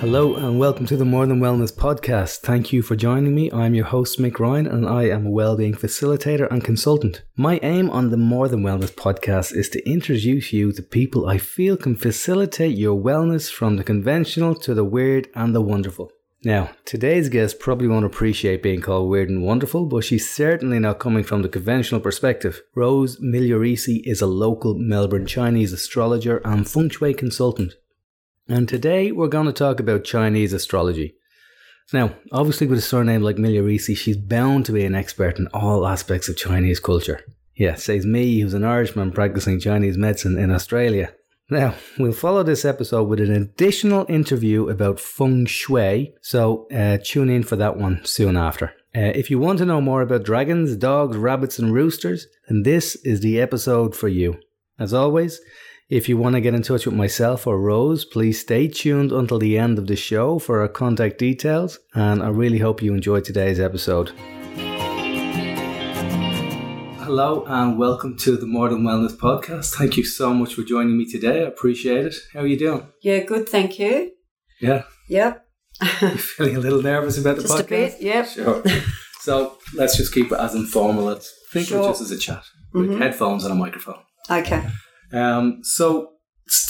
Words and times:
Hello 0.00 0.34
and 0.34 0.58
welcome 0.58 0.86
to 0.86 0.96
the 0.96 1.04
More 1.04 1.26
Than 1.26 1.40
Wellness 1.40 1.70
podcast. 1.70 2.38
Thank 2.38 2.72
you 2.72 2.80
for 2.80 2.96
joining 2.96 3.34
me. 3.34 3.52
I'm 3.52 3.74
your 3.74 3.84
host, 3.84 4.18
Mick 4.18 4.38
Ryan, 4.38 4.66
and 4.66 4.88
I 4.88 5.02
am 5.10 5.26
a 5.26 5.30
well-being 5.30 5.74
facilitator 5.74 6.50
and 6.50 6.64
consultant. 6.64 7.22
My 7.36 7.60
aim 7.62 7.90
on 7.90 8.08
the 8.08 8.16
More 8.16 8.48
Than 8.48 8.62
Wellness 8.62 8.94
podcast 8.94 9.54
is 9.54 9.68
to 9.68 9.86
introduce 9.86 10.54
you 10.54 10.72
to 10.72 10.82
people 10.82 11.28
I 11.28 11.36
feel 11.36 11.76
can 11.76 11.96
facilitate 11.96 12.78
your 12.78 12.98
wellness 12.98 13.52
from 13.52 13.76
the 13.76 13.84
conventional 13.84 14.54
to 14.60 14.72
the 14.72 14.84
weird 14.84 15.28
and 15.34 15.54
the 15.54 15.60
wonderful. 15.60 16.10
Now, 16.42 16.70
today's 16.86 17.28
guest 17.28 17.60
probably 17.60 17.86
won't 17.86 18.06
appreciate 18.06 18.62
being 18.62 18.80
called 18.80 19.10
weird 19.10 19.28
and 19.28 19.42
wonderful, 19.42 19.84
but 19.84 20.04
she's 20.04 20.30
certainly 20.30 20.78
not 20.78 20.98
coming 20.98 21.24
from 21.24 21.42
the 21.42 21.50
conventional 21.50 22.00
perspective. 22.00 22.62
Rose 22.74 23.18
Migliorisi 23.18 24.00
is 24.04 24.22
a 24.22 24.26
local 24.26 24.74
Melbourne 24.78 25.26
Chinese 25.26 25.74
astrologer 25.74 26.38
and 26.38 26.66
feng 26.66 26.88
shui 26.88 27.12
consultant. 27.12 27.74
And 28.50 28.68
today 28.68 29.12
we're 29.12 29.28
going 29.28 29.46
to 29.46 29.52
talk 29.52 29.78
about 29.78 30.02
Chinese 30.02 30.52
astrology. 30.52 31.14
Now, 31.92 32.16
obviously, 32.32 32.66
with 32.66 32.80
a 32.80 32.82
surname 32.82 33.22
like 33.22 33.36
Migliorisi, 33.36 33.96
she's 33.96 34.16
bound 34.16 34.66
to 34.66 34.72
be 34.72 34.84
an 34.84 34.96
expert 34.96 35.38
in 35.38 35.46
all 35.54 35.86
aspects 35.86 36.28
of 36.28 36.36
Chinese 36.36 36.80
culture. 36.80 37.24
Yeah, 37.54 37.76
says 37.76 38.04
me, 38.04 38.40
who's 38.40 38.52
an 38.52 38.64
Irishman 38.64 39.12
practicing 39.12 39.60
Chinese 39.60 39.96
medicine 39.96 40.36
in 40.36 40.50
Australia. 40.50 41.14
Now, 41.48 41.76
we'll 41.96 42.12
follow 42.12 42.42
this 42.42 42.64
episode 42.64 43.04
with 43.04 43.20
an 43.20 43.30
additional 43.30 44.04
interview 44.08 44.68
about 44.68 44.98
feng 44.98 45.46
shui, 45.46 46.12
so 46.20 46.66
uh, 46.74 46.98
tune 47.04 47.30
in 47.30 47.44
for 47.44 47.54
that 47.54 47.76
one 47.76 48.04
soon 48.04 48.36
after. 48.36 48.72
Uh, 48.96 49.14
if 49.14 49.30
you 49.30 49.38
want 49.38 49.60
to 49.60 49.64
know 49.64 49.80
more 49.80 50.02
about 50.02 50.24
dragons, 50.24 50.74
dogs, 50.74 51.16
rabbits, 51.16 51.60
and 51.60 51.72
roosters, 51.72 52.26
then 52.48 52.64
this 52.64 52.96
is 53.04 53.20
the 53.20 53.40
episode 53.40 53.94
for 53.94 54.08
you. 54.08 54.40
As 54.76 54.92
always, 54.92 55.40
if 55.90 56.08
you 56.08 56.16
want 56.16 56.34
to 56.36 56.40
get 56.40 56.54
in 56.54 56.62
touch 56.62 56.86
with 56.86 56.94
myself 56.94 57.46
or 57.48 57.58
Rose, 57.60 58.04
please 58.04 58.40
stay 58.40 58.68
tuned 58.68 59.10
until 59.12 59.38
the 59.40 59.58
end 59.58 59.76
of 59.78 59.86
the 59.88 59.96
show 59.96 60.38
for 60.38 60.60
our 60.60 60.68
contact 60.68 61.18
details, 61.18 61.78
and 61.94 62.22
I 62.22 62.28
really 62.28 62.58
hope 62.58 62.80
you 62.82 62.94
enjoyed 62.94 63.24
today's 63.24 63.58
episode. 63.58 64.12
Hello 67.02 67.44
and 67.48 67.76
welcome 67.76 68.16
to 68.18 68.36
the 68.36 68.46
More 68.46 68.68
Than 68.68 68.84
Wellness 68.84 69.16
podcast. 69.16 69.74
Thank 69.74 69.96
you 69.96 70.04
so 70.04 70.32
much 70.32 70.54
for 70.54 70.62
joining 70.62 70.96
me 70.96 71.06
today. 71.10 71.40
I 71.40 71.46
appreciate 71.48 72.06
it. 72.06 72.14
How 72.32 72.40
are 72.40 72.46
you 72.46 72.56
doing? 72.56 72.86
Yeah, 73.02 73.24
good, 73.24 73.48
thank 73.48 73.78
you. 73.80 74.12
Yeah. 74.60 74.84
Yep. 75.08 75.44
you 76.02 76.08
feeling 76.10 76.56
a 76.56 76.60
little 76.60 76.82
nervous 76.82 77.18
about 77.18 77.34
the 77.36 77.42
Just 77.42 77.54
podcast? 77.54 77.64
a 77.64 77.68
bit, 77.68 78.00
yep. 78.00 78.28
Sure. 78.28 78.62
so 79.22 79.58
let's 79.74 79.96
just 79.96 80.14
keep 80.14 80.30
it 80.30 80.38
as 80.38 80.54
informal. 80.54 81.04
Let's 81.06 81.34
think 81.52 81.68
of 81.72 81.80
it 81.80 81.88
just 81.88 82.02
as 82.02 82.10
a 82.12 82.18
chat 82.18 82.44
with 82.72 82.90
Mhm. 82.90 82.98
headphones 82.98 83.42
and 83.44 83.52
a 83.52 83.56
microphone. 83.56 83.98
Okay. 84.30 84.64
Um, 85.12 85.60
so 85.62 86.12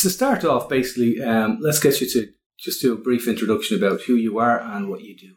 to 0.00 0.10
start 0.10 0.44
off, 0.44 0.68
basically, 0.68 1.22
um, 1.22 1.58
let's 1.60 1.80
get 1.80 2.00
you 2.00 2.08
to 2.10 2.28
just 2.58 2.80
do 2.82 2.92
a 2.92 2.96
brief 2.96 3.26
introduction 3.26 3.76
about 3.76 4.02
who 4.02 4.14
you 4.14 4.38
are 4.38 4.60
and 4.60 4.88
what 4.88 5.02
you 5.02 5.16
do. 5.16 5.34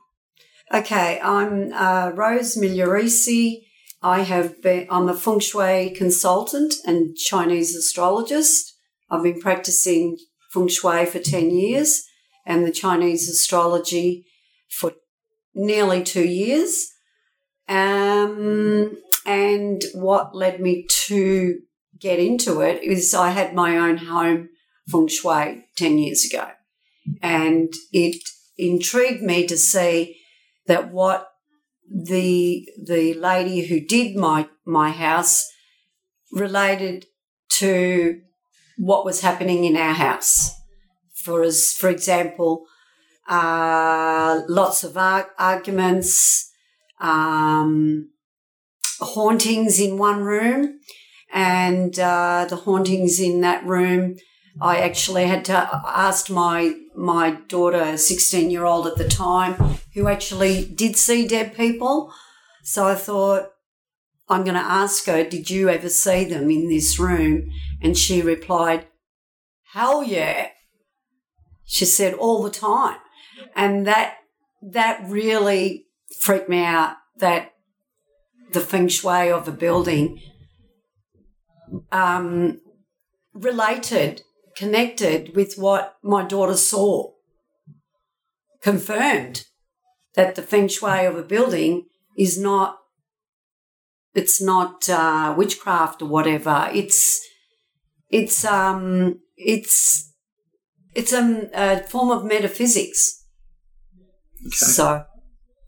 Okay, 0.74 1.20
I'm 1.22 1.72
uh, 1.74 2.12
Rose 2.14 2.56
Migliorisi. 2.56 3.62
I 4.02 4.22
have 4.22 4.62
been, 4.62 4.88
I'm 4.90 5.08
a 5.08 5.14
feng 5.14 5.40
shui 5.40 5.92
consultant 5.92 6.74
and 6.86 7.16
Chinese 7.16 7.76
astrologist. 7.76 8.76
I've 9.10 9.24
been 9.24 9.40
practicing 9.40 10.18
feng 10.52 10.68
shui 10.68 11.06
for 11.06 11.20
10 11.20 11.52
years 11.52 12.04
and 12.46 12.66
the 12.66 12.72
Chinese 12.72 13.30
astrology 13.30 14.26
for 14.70 14.94
nearly 15.54 16.04
two 16.04 16.28
years. 16.28 16.90
Um, 17.70 18.98
and 19.26 19.82
what 19.94 20.36
led 20.36 20.60
me 20.60 20.86
to 21.06 21.60
get 22.04 22.20
into 22.20 22.62
it 22.62 22.84
is 22.84 23.14
I 23.14 23.30
had 23.30 23.56
my 23.56 23.78
own 23.78 23.98
home 23.98 24.50
feng 24.92 25.08
shui 25.08 25.66
10 25.78 25.98
years 25.98 26.26
ago. 26.26 26.50
And 27.22 27.74
it 27.92 28.22
intrigued 28.58 29.24
me 29.24 29.48
to 29.48 29.58
see 29.58 30.18
that 30.68 30.92
what 30.92 31.30
the 31.90 32.68
the 32.82 33.14
lady 33.14 33.68
who 33.68 33.80
did 33.80 34.16
my 34.16 34.48
my 34.66 34.90
house 34.92 35.50
related 36.32 37.06
to 37.50 38.22
what 38.78 39.06
was 39.06 39.22
happening 39.22 39.66
in 39.66 39.78
our 39.78 39.94
house. 39.94 40.52
For 41.24 41.44
as 41.44 41.74
for 41.74 41.90
example, 41.90 42.66
uh, 43.30 44.42
lots 44.48 44.84
of 44.84 44.98
ar- 44.98 45.32
arguments, 45.38 46.50
um, 47.00 48.10
hauntings 49.00 49.80
in 49.80 49.98
one 49.98 50.24
room, 50.24 50.80
and 51.34 52.00
uh, 52.00 52.46
the 52.48 52.58
hauntings 52.58 53.20
in 53.20 53.42
that 53.42 53.66
room. 53.66 54.16
I 54.62 54.78
actually 54.78 55.26
had 55.26 55.44
to 55.46 55.82
ask 55.86 56.30
my 56.30 56.76
my 56.96 57.32
daughter, 57.48 57.98
sixteen 57.98 58.52
year 58.52 58.66
old 58.66 58.86
at 58.86 58.98
the 58.98 59.08
time, 59.08 59.56
who 59.96 60.08
actually 60.08 60.64
did 60.64 60.96
see 60.96 61.28
dead 61.28 61.56
people. 61.56 62.14
So 62.64 62.88
I 62.88 62.96
thought 62.96 63.50
I'm 64.30 64.44
going 64.44 64.54
to 64.54 64.60
ask 64.60 65.08
her, 65.08 65.24
"Did 65.24 65.50
you 65.50 65.70
ever 65.70 65.90
see 65.90 66.24
them 66.24 66.52
in 66.52 66.70
this 66.70 67.00
room?" 67.00 67.50
And 67.82 67.98
she 67.98 68.22
replied, 68.22 68.88
"Hell 69.74 70.04
yeah." 70.04 70.50
She 71.66 71.86
said 71.86 72.14
all 72.14 72.44
the 72.44 72.52
time, 72.52 73.00
and 73.56 73.88
that 73.88 74.18
that 74.62 75.04
really 75.10 75.88
freaked 76.20 76.48
me 76.48 76.64
out. 76.64 76.98
That 77.18 77.54
the 78.52 78.60
feng 78.60 78.88
shui 78.88 79.32
of 79.32 79.48
a 79.48 79.52
building 79.52 80.22
um, 81.92 82.60
related, 83.34 84.22
connected 84.56 85.36
with 85.36 85.56
what 85.58 85.96
my 86.04 86.24
daughter 86.24 86.58
saw, 86.58 87.12
confirmed 88.62 89.46
that 90.16 90.36
the 90.36 90.42
feng 90.42 90.68
shui 90.68 91.06
of 91.06 91.18
a 91.18 91.24
building 91.24 91.86
is 92.18 92.40
not, 92.40 92.78
it's 94.14 94.42
not 94.42 94.88
uh, 94.90 95.34
witchcraft 95.38 96.02
or 96.02 96.08
whatever. 96.08 96.70
It's, 96.74 97.20
it's, 98.10 98.46
um, 98.46 99.20
it's, 99.36 100.14
it's 100.94 101.14
a, 101.14 101.50
a 101.54 101.84
form 101.84 102.12
of 102.12 102.26
metaphysics. 102.26 103.26
So, 104.50 105.06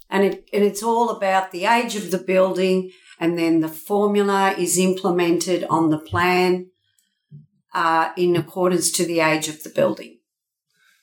and 0.10 0.24
it 0.24 0.50
and 0.54 0.64
it's 0.64 0.84
all 0.84 1.10
about 1.10 1.52
the 1.52 1.66
age 1.66 1.96
of 1.96 2.12
the 2.12 2.18
building, 2.18 2.92
and 3.20 3.38
then 3.38 3.62
the 3.62 3.70
formula 3.70 4.54
is 4.58 4.78
implemented 4.78 5.66
on 5.70 5.90
the 5.90 6.00
plan 6.00 6.68
uh, 7.74 8.12
in 8.18 8.36
accordance 8.36 8.92
to 8.92 9.06
the 9.06 9.20
age 9.20 9.48
of 9.48 9.64
the 9.64 9.70
building. 9.70 10.18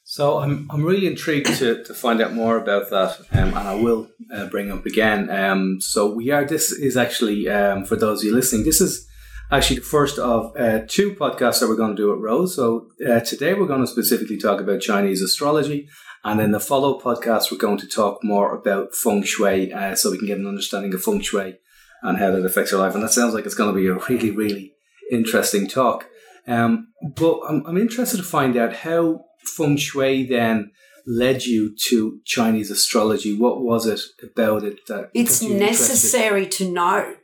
So 0.04 0.40
I'm, 0.40 0.68
I'm 0.70 0.82
really 0.84 1.06
intrigued 1.06 1.54
to, 1.58 1.84
to 1.84 1.94
find 1.94 2.20
out 2.20 2.34
more 2.34 2.56
about 2.56 2.90
that, 2.90 3.20
um, 3.32 3.54
and 3.54 3.68
I 3.68 3.74
will 3.74 4.08
uh, 4.34 4.46
bring 4.46 4.70
up 4.70 4.84
again. 4.84 5.30
Um, 5.30 5.80
so 5.80 6.12
we 6.12 6.30
are. 6.30 6.44
This 6.44 6.72
is 6.72 6.96
actually 6.96 7.48
um, 7.48 7.84
for 7.84 7.96
those 7.96 8.20
of 8.20 8.24
you 8.24 8.34
listening. 8.34 8.64
This 8.64 8.80
is 8.80 9.06
actually 9.50 9.76
the 9.76 9.86
first 9.86 10.18
of 10.18 10.54
uh, 10.56 10.80
two 10.88 11.14
podcasts 11.14 11.60
that 11.60 11.68
we're 11.68 11.76
going 11.76 11.94
to 11.94 12.02
do 12.02 12.12
at 12.12 12.18
Rose. 12.18 12.56
So 12.56 12.88
uh, 13.08 13.20
today 13.20 13.54
we're 13.54 13.66
going 13.66 13.80
to 13.80 13.86
specifically 13.86 14.38
talk 14.38 14.60
about 14.60 14.80
Chinese 14.80 15.22
astrology, 15.22 15.88
and 16.24 16.40
in 16.40 16.50
the 16.50 16.60
follow 16.60 17.00
podcast 17.00 17.52
we're 17.52 17.58
going 17.58 17.78
to 17.78 17.88
talk 17.88 18.24
more 18.24 18.54
about 18.54 18.94
feng 18.94 19.22
shui, 19.22 19.72
uh, 19.72 19.94
so 19.94 20.10
we 20.10 20.18
can 20.18 20.26
get 20.26 20.38
an 20.38 20.48
understanding 20.48 20.92
of 20.92 21.02
feng 21.02 21.20
shui 21.20 21.58
and 22.02 22.18
how 22.18 22.30
that 22.30 22.44
affects 22.44 22.72
your 22.72 22.80
life. 22.80 22.94
And 22.94 23.02
that 23.02 23.12
sounds 23.12 23.34
like 23.34 23.46
it's 23.46 23.54
going 23.54 23.74
to 23.74 23.80
be 23.80 23.86
a 23.86 23.94
really 24.08 24.30
really 24.30 24.74
interesting 25.10 25.66
talk. 25.66 26.06
Um, 26.46 26.88
but 27.16 27.40
I'm, 27.48 27.64
I'm 27.66 27.78
interested 27.78 28.16
to 28.16 28.22
find 28.22 28.56
out 28.56 28.74
how 28.74 29.24
feng 29.56 29.76
shui 29.76 30.26
then 30.26 30.72
led 31.06 31.44
you 31.44 31.74
to 31.88 32.20
Chinese 32.24 32.70
astrology. 32.70 33.36
What 33.36 33.62
was 33.62 33.86
it 33.86 34.00
about 34.22 34.64
it 34.64 34.86
that 34.88 35.10
It's 35.14 35.42
necessary 35.42 36.46
to 36.48 36.70
know 36.70 37.16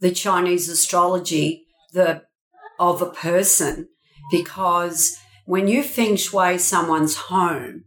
the 0.00 0.12
Chinese 0.12 0.68
astrology 0.68 1.66
the 1.92 2.22
of 2.78 3.00
a 3.00 3.10
person 3.10 3.88
because 4.30 5.16
when 5.46 5.68
you 5.68 5.82
feng 5.82 6.16
shui 6.16 6.58
someone's 6.58 7.16
home 7.16 7.84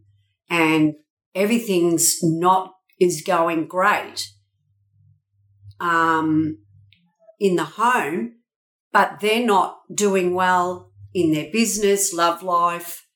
and 0.50 0.96
everything's 1.36 2.18
not 2.24 2.74
is 3.00 3.22
going 3.22 3.68
great 3.68 4.30
um, 5.80 6.60
in 7.40 7.56
the 7.56 7.64
home, 7.64 8.36
but 8.92 9.20
they're 9.20 9.46
not 9.46 9.80
doing 9.94 10.34
well 10.34 10.92
in 11.14 11.32
their 11.32 11.52
business, 11.52 12.14
love 12.14 12.44
life, 12.44 13.08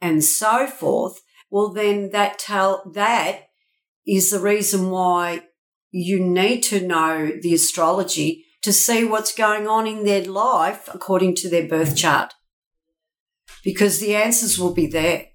and 0.00 0.24
so 0.24 0.66
forth. 0.66 1.20
Well, 1.50 1.72
then 1.72 2.10
that 2.10 2.38
tell 2.38 2.90
that 2.94 3.46
is 4.06 4.30
the 4.30 4.40
reason 4.40 4.90
why 4.90 5.42
you 5.90 6.20
need 6.20 6.62
to 6.62 6.86
know 6.86 7.32
the 7.40 7.54
astrology 7.54 8.44
to 8.62 8.72
see 8.72 9.04
what's 9.04 9.34
going 9.34 9.66
on 9.66 9.86
in 9.86 10.04
their 10.04 10.24
life 10.24 10.88
according 10.92 11.34
to 11.36 11.48
their 11.48 11.68
birth 11.68 11.96
chart. 11.96 12.34
Because 13.62 14.00
the 14.00 14.14
answers 14.14 14.58
will 14.58 14.74
be 14.74 14.86
there. 14.86 15.26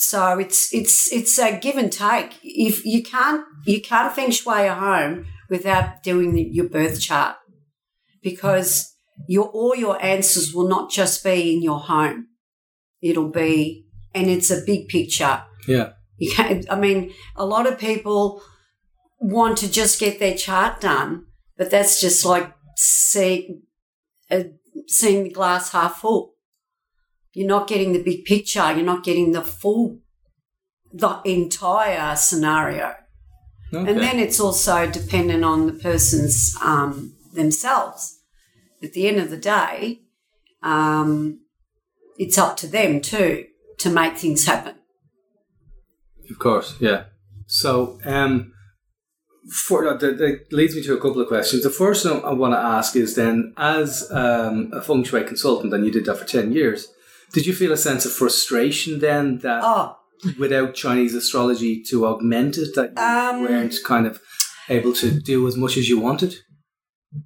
So 0.00 0.38
it's 0.38 0.72
it's 0.72 1.12
it's 1.12 1.38
a 1.38 1.58
give 1.58 1.76
and 1.76 1.92
take. 1.92 2.38
If 2.42 2.84
you 2.84 3.02
can't 3.02 3.44
you 3.66 3.80
can't 3.80 4.14
feng 4.14 4.30
shui 4.30 4.66
a 4.66 4.74
home 4.74 5.26
without 5.48 6.02
doing 6.02 6.34
the, 6.34 6.42
your 6.42 6.68
birth 6.68 7.00
chart, 7.00 7.36
because 8.22 8.94
your 9.28 9.48
all 9.48 9.76
your 9.76 10.02
answers 10.02 10.54
will 10.54 10.68
not 10.68 10.90
just 10.90 11.22
be 11.22 11.54
in 11.54 11.62
your 11.62 11.80
home. 11.80 12.28
It'll 13.02 13.30
be 13.30 13.86
and 14.14 14.28
it's 14.28 14.50
a 14.50 14.62
big 14.64 14.88
picture. 14.88 15.42
Yeah. 15.66 15.92
You 16.18 16.32
can't, 16.32 16.66
I 16.70 16.78
mean, 16.78 17.12
a 17.36 17.46
lot 17.46 17.66
of 17.66 17.78
people 17.78 18.42
want 19.18 19.58
to 19.58 19.70
just 19.70 19.98
get 19.98 20.18
their 20.18 20.36
chart 20.36 20.80
done, 20.80 21.26
but 21.56 21.70
that's 21.70 22.00
just 22.00 22.24
like 22.24 22.52
see, 22.76 23.60
uh, 24.30 24.44
seeing 24.86 25.24
the 25.24 25.30
glass 25.30 25.72
half 25.72 25.96
full. 26.00 26.34
You're 27.32 27.48
not 27.48 27.68
getting 27.68 27.92
the 27.92 28.02
big 28.02 28.24
picture. 28.24 28.72
You're 28.72 28.84
not 28.84 29.04
getting 29.04 29.32
the 29.32 29.42
full, 29.42 29.98
the 30.92 31.20
entire 31.24 32.16
scenario. 32.16 32.94
Okay. 33.72 33.90
And 33.90 34.00
then 34.00 34.18
it's 34.18 34.40
also 34.40 34.90
dependent 34.90 35.44
on 35.44 35.66
the 35.66 35.72
person's 35.72 36.56
um, 36.62 37.14
themselves. 37.34 38.18
At 38.82 38.94
the 38.94 39.06
end 39.06 39.18
of 39.20 39.30
the 39.30 39.36
day, 39.36 40.00
um, 40.62 41.40
it's 42.18 42.36
up 42.36 42.56
to 42.58 42.66
them 42.66 43.00
too 43.00 43.46
to 43.78 43.90
make 43.90 44.18
things 44.18 44.46
happen. 44.46 44.74
Of 46.30 46.38
course, 46.38 46.76
yeah. 46.80 47.04
So, 47.46 47.98
um, 48.04 48.52
for 49.66 49.86
uh, 49.86 49.96
that, 49.96 50.18
that 50.18 50.46
leads 50.52 50.74
me 50.76 50.82
to 50.82 50.94
a 50.94 51.00
couple 51.00 51.20
of 51.20 51.28
questions. 51.28 51.62
The 51.62 51.70
first 51.70 52.04
one 52.04 52.24
I 52.24 52.32
want 52.32 52.54
to 52.54 52.58
ask 52.58 52.94
is 52.94 53.16
then, 53.16 53.52
as 53.56 54.08
um, 54.10 54.70
a 54.72 54.80
feng 54.80 55.04
shui 55.04 55.24
consultant, 55.24 55.72
and 55.72 55.84
you 55.84 55.90
did 55.90 56.04
that 56.06 56.18
for 56.18 56.24
ten 56.24 56.52
years, 56.52 56.88
did 57.32 57.46
you 57.46 57.52
feel 57.54 57.72
a 57.72 57.76
sense 57.76 58.04
of 58.06 58.12
frustration 58.12 58.98
then 59.00 59.38
that 59.38 59.60
Oh, 59.64 59.96
without 60.38 60.74
Chinese 60.74 61.14
astrology 61.14 61.82
to 61.90 62.06
augment 62.06 62.58
it, 62.58 62.74
that 62.74 62.90
you 62.96 63.02
Um, 63.02 63.42
weren't 63.42 63.74
kind 63.84 64.06
of 64.06 64.20
able 64.68 64.92
to 64.94 65.10
do 65.20 65.46
as 65.48 65.56
much 65.56 65.76
as 65.76 65.88
you 65.88 65.98
wanted? 65.98 66.34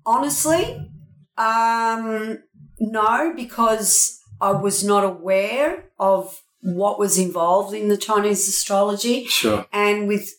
honestly, 0.07 0.91
um, 1.37 2.39
no, 2.79 3.33
because 3.37 4.19
I 4.41 4.53
was 4.53 4.83
not 4.85 5.05
aware 5.05 5.91
of 5.99 6.41
what 6.61 6.99
was 6.99 7.19
involved 7.19 7.75
in 7.75 7.89
the 7.89 7.97
Chinese 7.97 8.49
astrology. 8.49 9.27
Sure. 9.27 9.67
And 9.73 10.09
with 10.09 10.31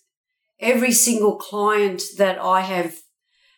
every 0.59 0.91
single 0.91 1.35
client 1.37 2.01
that 2.17 2.39
I 2.39 2.61
have 2.61 2.95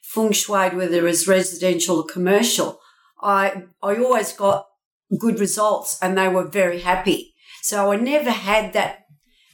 feng 0.04 0.32
shuied, 0.32 0.76
whether 0.76 1.08
it's 1.08 1.28
residential 1.28 1.98
or 1.98 2.06
commercial, 2.06 2.80
I 3.22 3.64
I 3.82 3.96
always 3.98 4.34
got 4.34 4.67
good 5.20 5.40
results 5.40 5.98
and 6.02 6.18
they 6.18 6.28
were 6.28 6.48
very 6.48 6.82
happy. 6.82 7.34
So 7.62 7.92
I 7.92 7.96
never 7.98 8.32
had 8.32 8.74
that. 8.74 9.06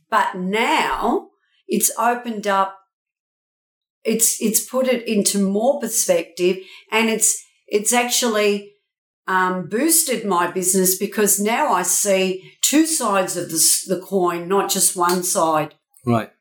But 0.10 0.36
now 0.36 1.30
it's 1.68 1.92
opened 1.98 2.48
up 2.48 2.80
it's 4.04 4.42
it's 4.42 4.66
put 4.66 4.88
it 4.88 5.08
into 5.08 5.40
more 5.40 5.80
perspective 5.80 6.58
and 6.92 7.10
it's 7.10 7.42
it's 7.68 7.94
actually 7.94 8.74
um, 9.28 9.68
boosted 9.70 10.26
my 10.26 10.52
business 10.52 10.98
because 10.98 11.40
now 11.40 11.72
I 11.72 11.84
see 11.84 12.54
two 12.62 12.86
sides 12.86 13.38
of 13.38 13.50
the, 13.50 13.84
the 13.88 14.02
coin, 14.02 14.48
not 14.48 14.70
just 14.70 14.96
one 14.96 15.24
side. 15.24 15.76
Right. 16.06 16.32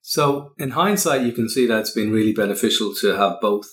So, 0.00 0.52
in 0.58 0.70
hindsight, 0.70 1.22
you 1.22 1.32
can 1.32 1.48
see 1.48 1.66
that 1.66 1.80
it's 1.80 1.90
been 1.90 2.12
really 2.12 2.32
beneficial 2.32 2.94
to 3.00 3.16
have 3.16 3.40
both 3.40 3.66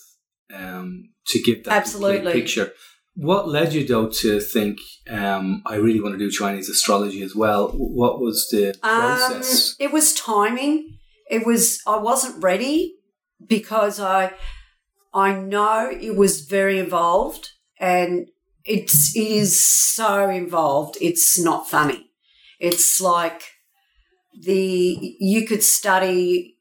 um, 0.54 1.10
to 1.28 1.42
give 1.42 1.66
that 1.66 1.74
Absolutely. 1.74 2.32
picture. 2.32 2.72
What 3.16 3.50
led 3.50 3.74
you, 3.74 3.86
though, 3.86 4.08
to 4.08 4.40
think 4.40 4.80
um, 5.10 5.62
I 5.66 5.76
really 5.76 6.00
want 6.02 6.14
to 6.16 6.18
do 6.20 6.32
Chinese 6.32 6.70
astrology 6.70 7.22
as 7.22 7.36
well? 7.36 7.70
What 7.70 8.20
was 8.22 8.48
the 8.50 8.70
Um, 8.84 9.00
process? 9.00 9.76
it 9.80 9.92
was 9.92 10.14
timing. 10.14 10.98
It 11.30 11.46
was 11.46 11.82
I 11.86 11.98
wasn't 11.98 12.42
ready 12.44 12.96
because 13.46 14.00
I 14.00 14.34
I 15.14 15.34
know 15.34 15.90
it 15.92 16.16
was 16.16 16.42
very 16.42 16.80
involved 16.80 17.50
and 17.80 18.28
it's 18.64 19.16
it 19.16 19.28
is 19.28 19.62
so 19.62 20.30
involved. 20.30 20.98
It's 21.02 21.38
not 21.40 21.70
funny. 21.70 22.12
It's 22.60 23.02
like 23.02 23.42
the 24.40 25.16
you 25.20 25.46
could 25.46 25.64
study 25.64 26.56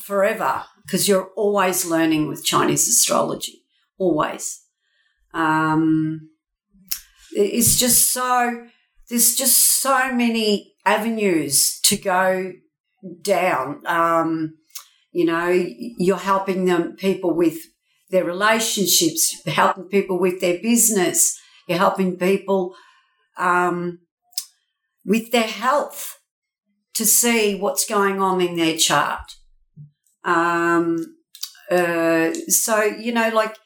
forever 0.00 0.64
because 0.86 1.06
you're 1.08 1.30
always 1.36 1.84
learning 1.84 2.28
with 2.28 2.44
Chinese 2.44 2.88
astrology. 2.88 3.62
Always. 3.98 4.61
Um, 5.34 6.30
it's 7.32 7.78
just 7.78 8.12
so 8.12 8.66
there's 9.08 9.34
just 9.34 9.80
so 9.80 10.12
many 10.12 10.74
avenues 10.84 11.80
to 11.84 11.96
go 11.96 12.52
down. 13.22 13.82
Um, 13.86 14.58
you 15.12 15.24
know, 15.24 15.48
you're 15.48 16.16
helping 16.16 16.64
them 16.64 16.96
people 16.96 17.34
with 17.34 17.58
their 18.10 18.24
relationships, 18.24 19.34
helping 19.46 19.84
people 19.84 20.18
with 20.18 20.40
their 20.40 20.60
business, 20.60 21.38
you're 21.66 21.78
helping 21.78 22.16
people 22.16 22.74
um, 23.38 24.00
with 25.04 25.32
their 25.32 25.46
health 25.46 26.18
to 26.94 27.06
see 27.06 27.54
what's 27.54 27.86
going 27.86 28.20
on 28.20 28.40
in 28.40 28.56
their 28.56 28.76
chart. 28.76 29.32
Um, 30.24 31.16
uh, 31.70 32.32
so 32.48 32.82
you 32.82 33.12
know, 33.12 33.30
like 33.30 33.56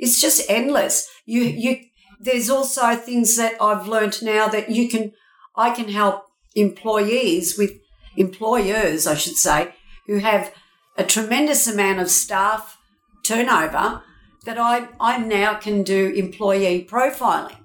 it's 0.00 0.20
just 0.20 0.50
endless. 0.50 1.08
You 1.26 1.42
you 1.42 1.76
there's 2.18 2.50
also 2.50 2.96
things 2.96 3.36
that 3.36 3.54
I've 3.60 3.86
learned 3.86 4.22
now 4.22 4.48
that 4.48 4.70
you 4.70 4.88
can 4.88 5.12
I 5.54 5.70
can 5.70 5.88
help 5.88 6.24
employees 6.54 7.56
with 7.56 7.72
employers, 8.16 9.06
I 9.06 9.14
should 9.14 9.36
say, 9.36 9.74
who 10.06 10.18
have 10.18 10.52
a 10.96 11.04
tremendous 11.04 11.68
amount 11.68 12.00
of 12.00 12.10
staff 12.10 12.78
turnover 13.24 14.02
that 14.44 14.58
I, 14.58 14.88
I 14.98 15.18
now 15.18 15.54
can 15.54 15.82
do 15.82 16.12
employee 16.14 16.86
profiling. 16.90 17.56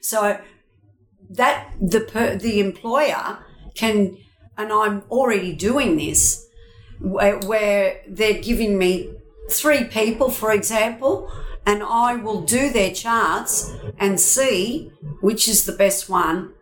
So 0.00 0.40
that 1.30 1.72
the 1.80 2.00
per, 2.00 2.36
the 2.36 2.60
employer 2.60 3.38
can, 3.74 4.18
and 4.56 4.72
I'm 4.72 5.02
already 5.10 5.54
doing 5.54 5.96
this, 5.96 6.46
where, 7.00 7.38
where 7.40 8.02
they're 8.08 8.40
giving 8.40 8.78
me 8.78 9.14
three 9.50 9.84
people, 9.84 10.30
for 10.30 10.52
example, 10.52 11.30
and 11.66 11.82
I 11.82 12.16
will 12.16 12.42
do 12.42 12.70
their 12.70 12.92
charts 12.92 13.72
and 13.98 14.20
see 14.20 14.90
which 15.20 15.48
is 15.48 15.64
the 15.64 15.72
best 15.72 16.08
one 16.08 16.52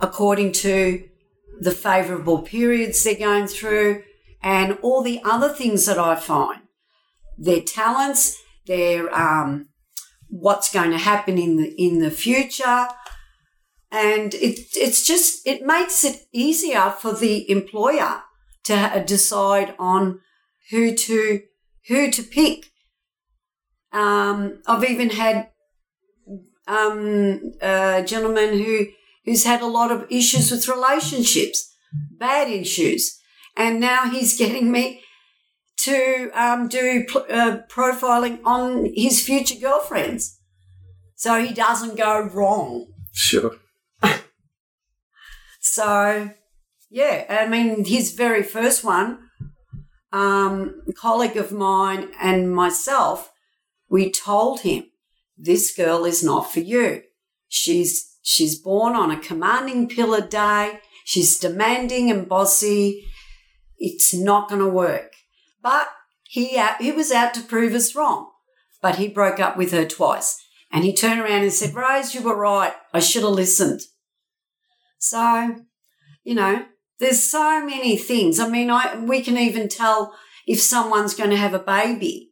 according 0.00 0.52
to 0.52 1.08
the 1.60 1.70
favourable 1.70 2.42
periods 2.42 3.04
they're 3.04 3.14
going 3.14 3.46
through 3.46 4.02
and 4.42 4.78
all 4.82 5.02
the 5.02 5.20
other 5.24 5.48
things 5.48 5.86
that 5.86 5.98
I 5.98 6.16
find. 6.16 6.62
Their 7.38 7.60
talents, 7.60 8.42
their 8.66 9.14
um, 9.14 9.68
what's 10.28 10.72
going 10.72 10.90
to 10.90 10.98
happen 10.98 11.38
in 11.38 11.56
the 11.56 11.74
in 11.80 12.00
the 12.00 12.10
future. 12.10 12.88
And 13.92 14.32
it, 14.34 14.58
it's 14.74 15.06
just, 15.06 15.46
it 15.46 15.66
makes 15.66 16.02
it 16.02 16.26
easier 16.32 16.94
for 16.98 17.12
the 17.12 17.48
employer 17.50 18.22
to 18.64 19.04
decide 19.06 19.74
on 19.78 20.20
who 20.70 20.94
to, 20.94 21.42
who 21.88 22.10
to 22.10 22.22
pick. 22.22 22.71
Um, 23.92 24.62
I've 24.66 24.84
even 24.84 25.10
had 25.10 25.50
um, 26.66 27.52
a 27.60 28.02
gentleman 28.06 28.58
who 28.58 28.86
who's 29.24 29.44
had 29.44 29.60
a 29.60 29.66
lot 29.66 29.92
of 29.92 30.06
issues 30.10 30.50
with 30.50 30.68
relationships, 30.68 31.72
bad 32.18 32.48
issues, 32.48 33.18
and 33.56 33.80
now 33.80 34.08
he's 34.08 34.36
getting 34.42 34.70
me 34.70 35.02
to 35.78 36.30
um, 36.34 36.68
do 36.68 37.04
uh, 37.28 37.58
profiling 37.68 38.38
on 38.44 38.90
his 38.94 39.24
future 39.24 39.58
girlfriends, 39.60 40.38
so 41.14 41.42
he 41.44 41.52
doesn't 41.52 41.96
go 41.96 42.22
wrong. 42.22 42.86
Sure. 43.12 43.56
So, 45.62 46.30
yeah, 46.90 47.24
I 47.30 47.46
mean, 47.46 47.84
his 47.84 48.12
very 48.12 48.42
first 48.42 48.82
one, 48.82 49.20
um, 50.12 50.82
a 50.88 50.92
colleague 50.92 51.36
of 51.36 51.52
mine 51.52 52.10
and 52.20 52.54
myself, 52.54 53.31
we 53.92 54.10
told 54.10 54.60
him, 54.60 54.84
this 55.36 55.76
girl 55.76 56.06
is 56.06 56.24
not 56.24 56.50
for 56.50 56.60
you. 56.60 57.02
She's, 57.46 58.16
she's 58.22 58.58
born 58.58 58.96
on 58.96 59.10
a 59.10 59.20
commanding 59.20 59.86
pillar 59.86 60.26
day. 60.26 60.80
She's 61.04 61.38
demanding 61.38 62.10
and 62.10 62.26
bossy. 62.26 63.04
It's 63.76 64.14
not 64.14 64.48
going 64.48 64.62
to 64.62 64.68
work. 64.68 65.12
But 65.62 65.88
he, 66.22 66.58
he 66.80 66.90
was 66.90 67.12
out 67.12 67.34
to 67.34 67.42
prove 67.42 67.74
us 67.74 67.94
wrong. 67.94 68.30
But 68.80 68.96
he 68.96 69.08
broke 69.08 69.38
up 69.38 69.58
with 69.58 69.72
her 69.72 69.84
twice. 69.84 70.42
And 70.70 70.84
he 70.84 70.94
turned 70.94 71.20
around 71.20 71.42
and 71.42 71.52
said, 71.52 71.74
Rose, 71.74 72.14
you 72.14 72.22
were 72.22 72.34
right. 72.34 72.72
I 72.94 73.00
should 73.00 73.24
have 73.24 73.32
listened. 73.32 73.82
So, 74.96 75.56
you 76.24 76.34
know, 76.34 76.64
there's 76.98 77.22
so 77.22 77.62
many 77.62 77.98
things. 77.98 78.40
I 78.40 78.48
mean, 78.48 78.70
I 78.70 78.96
we 78.96 79.20
can 79.20 79.36
even 79.36 79.68
tell 79.68 80.14
if 80.46 80.62
someone's 80.62 81.14
going 81.14 81.30
to 81.30 81.36
have 81.36 81.52
a 81.52 81.58
baby 81.58 82.31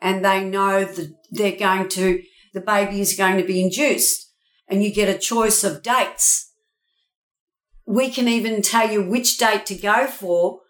and 0.00 0.24
they 0.24 0.44
know 0.44 0.84
that 0.84 1.14
they're 1.30 1.56
going 1.56 1.88
to 1.90 2.22
the 2.54 2.60
baby 2.60 3.00
is 3.00 3.14
going 3.14 3.36
to 3.36 3.44
be 3.44 3.62
induced 3.62 4.32
and 4.68 4.82
you 4.82 4.92
get 4.92 5.14
a 5.14 5.18
choice 5.18 5.62
of 5.64 5.82
dates. 5.82 6.50
We 7.86 8.10
can 8.10 8.28
even 8.28 8.62
tell 8.62 8.90
you 8.90 9.02
which 9.02 9.38
date 9.38 9.66
to 9.66 9.74
go 9.74 10.06
for 10.06 10.60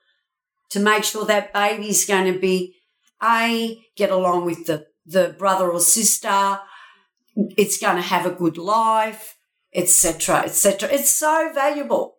to 0.70 0.80
make 0.80 1.04
sure 1.04 1.24
that 1.26 1.52
baby's 1.52 2.04
going 2.04 2.32
to 2.32 2.38
be 2.38 2.74
a 3.22 3.78
get 3.96 4.10
along 4.10 4.44
with 4.44 4.66
the 4.66 4.86
the 5.06 5.34
brother 5.38 5.70
or 5.70 5.80
sister. 5.80 6.60
It's 7.36 7.78
going 7.78 7.96
to 7.96 8.02
have 8.02 8.26
a 8.26 8.30
good 8.34 8.58
life 8.58 9.36
etc., 9.74 10.40
etc. 10.44 10.88
It's 10.90 11.10
so 11.10 11.50
valuable 11.54 12.16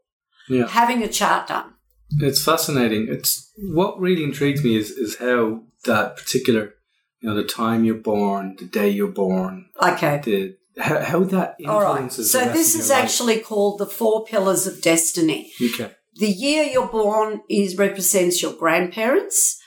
Yeah. 0.48 0.68
having 0.68 1.04
a 1.04 1.08
chart 1.08 1.48
done. 1.48 1.74
It's 2.20 2.44
fascinating. 2.44 3.08
It's 3.10 3.52
what 3.58 4.00
really 4.00 4.24
intrigues 4.24 4.64
me 4.64 4.76
is 4.76 4.92
is 4.92 5.18
how 5.18 5.64
that 5.86 6.18
particular, 6.18 6.74
you 7.22 7.30
know, 7.30 7.36
the 7.36 7.44
time 7.44 7.84
you're 7.84 7.96
born, 7.96 8.56
the 8.58 8.66
day 8.66 8.90
you're 8.90 9.08
born, 9.12 9.70
Okay. 9.82 10.22
the 10.24 10.56
how, 10.78 11.00
how 11.02 11.24
that 11.26 11.56
All 11.68 11.82
right. 11.82 12.12
So 12.12 12.46
this 12.46 12.76
is 12.76 12.88
your 12.90 12.98
life. 12.98 13.04
actually 13.06 13.40
called 13.40 13.80
the 13.80 13.86
four 13.86 14.24
pillars 14.26 14.66
of 14.68 14.82
destiny. 14.82 15.52
okay. 15.62 15.92
The 16.16 16.30
year 16.30 16.64
you're 16.64 16.88
born 16.88 17.42
is 17.50 17.78
represents 17.78 18.42
your 18.42 18.54
grandparents. 18.54 19.58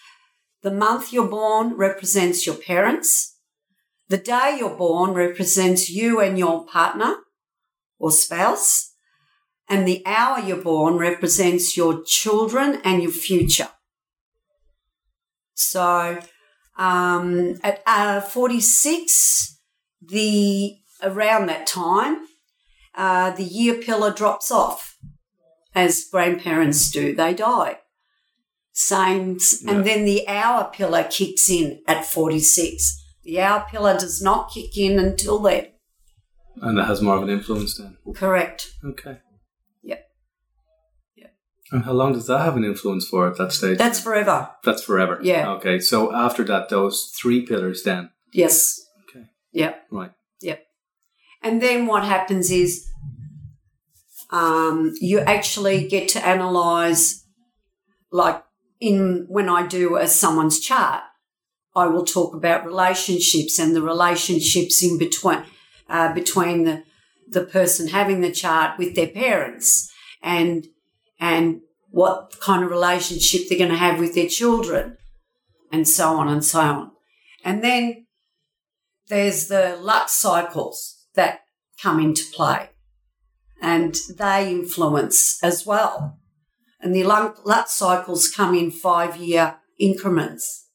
The 0.62 0.70
month 0.70 1.12
you're 1.12 1.28
born 1.28 1.74
represents 1.74 2.46
your 2.46 2.54
parents. 2.56 3.36
The 4.08 4.16
day 4.18 4.56
you're 4.58 4.76
born 4.76 5.12
represents 5.12 5.88
you 5.90 6.20
and 6.20 6.38
your 6.38 6.66
partner 6.66 7.16
or 7.98 8.10
spouse. 8.10 8.94
And 9.68 9.86
the 9.88 10.02
hour 10.04 10.38
you're 10.40 10.62
born 10.62 10.96
represents 10.96 11.76
your 11.76 12.02
children 12.04 12.80
and 12.84 13.02
your 13.02 13.12
future. 13.12 13.68
So, 15.54 16.18
um, 16.76 17.56
at 17.62 17.82
uh, 17.86 18.20
46, 18.20 19.58
the 20.00 20.76
around 21.02 21.46
that 21.46 21.66
time, 21.66 22.26
uh, 22.94 23.30
the 23.30 23.44
year 23.44 23.74
pillar 23.74 24.12
drops 24.12 24.50
off 24.50 24.96
as 25.74 26.04
grandparents 26.10 26.90
do. 26.90 27.14
They 27.14 27.34
die. 27.34 27.78
Same, 28.72 29.38
Yeah. 29.62 29.70
and 29.72 29.86
then 29.86 30.04
the 30.04 30.26
hour 30.28 30.70
pillar 30.72 31.04
kicks 31.04 31.50
in 31.50 31.82
at 31.86 32.06
46. 32.06 32.98
The 33.24 33.40
hour 33.40 33.66
pillar 33.70 33.94
does 33.98 34.22
not 34.22 34.50
kick 34.52 34.76
in 34.76 34.98
until 34.98 35.38
then. 35.38 35.68
And 36.56 36.78
that 36.78 36.86
has 36.86 37.00
more 37.02 37.16
of 37.16 37.22
an 37.22 37.28
influence 37.30 37.76
then. 37.78 37.96
Correct. 38.14 38.72
Okay. 38.84 39.18
And 41.72 41.84
how 41.84 41.92
long 41.92 42.12
does 42.12 42.26
that 42.26 42.40
have 42.40 42.56
an 42.56 42.64
influence 42.64 43.08
for 43.08 43.26
at 43.26 43.38
that 43.38 43.50
stage? 43.50 43.78
That's 43.78 43.98
forever. 43.98 44.50
That's 44.62 44.84
forever. 44.84 45.18
Yeah. 45.22 45.52
Okay. 45.52 45.78
So 45.78 46.14
after 46.14 46.44
that, 46.44 46.68
those 46.68 47.10
three 47.18 47.46
pillars 47.46 47.82
then. 47.82 48.10
Yes. 48.32 48.78
Okay. 49.08 49.24
Yep. 49.52 49.86
Right. 49.90 50.12
Yep. 50.42 50.66
And 51.42 51.62
then 51.62 51.86
what 51.86 52.04
happens 52.04 52.50
is 52.50 52.86
um, 54.30 54.94
you 55.00 55.20
actually 55.20 55.88
get 55.88 56.08
to 56.08 56.26
analyze, 56.26 57.24
like 58.10 58.44
in 58.78 59.24
when 59.28 59.48
I 59.48 59.66
do 59.66 59.96
a 59.96 60.06
someone's 60.06 60.60
chart, 60.60 61.02
I 61.74 61.86
will 61.86 62.04
talk 62.04 62.34
about 62.34 62.66
relationships 62.66 63.58
and 63.58 63.74
the 63.74 63.82
relationships 63.82 64.82
in 64.82 64.98
between 64.98 65.44
uh, 65.88 66.12
between 66.12 66.64
the 66.64 66.84
the 67.28 67.44
person 67.44 67.88
having 67.88 68.20
the 68.20 68.30
chart 68.30 68.78
with 68.78 68.94
their 68.94 69.06
parents 69.06 69.90
and 70.22 70.66
and 71.22 71.60
what 71.88 72.34
kind 72.40 72.64
of 72.64 72.70
relationship 72.70 73.42
they're 73.48 73.56
going 73.56 73.70
to 73.70 73.76
have 73.76 74.00
with 74.00 74.12
their 74.16 74.28
children 74.28 74.96
and 75.70 75.86
so 75.86 76.16
on 76.16 76.26
and 76.28 76.44
so 76.44 76.60
on. 76.60 76.90
And 77.44 77.62
then 77.62 78.06
there's 79.08 79.46
the 79.46 79.78
luck 79.80 80.08
cycles 80.08 81.06
that 81.14 81.42
come 81.80 82.00
into 82.00 82.24
play 82.32 82.70
and 83.62 83.96
they 84.18 84.50
influence 84.50 85.38
as 85.44 85.64
well. 85.64 86.18
And 86.80 86.92
the 86.92 87.04
luck, 87.04 87.68
cycles 87.68 88.28
come 88.28 88.56
in 88.56 88.72
five 88.72 89.16
year 89.16 89.58
increments. 89.78 90.66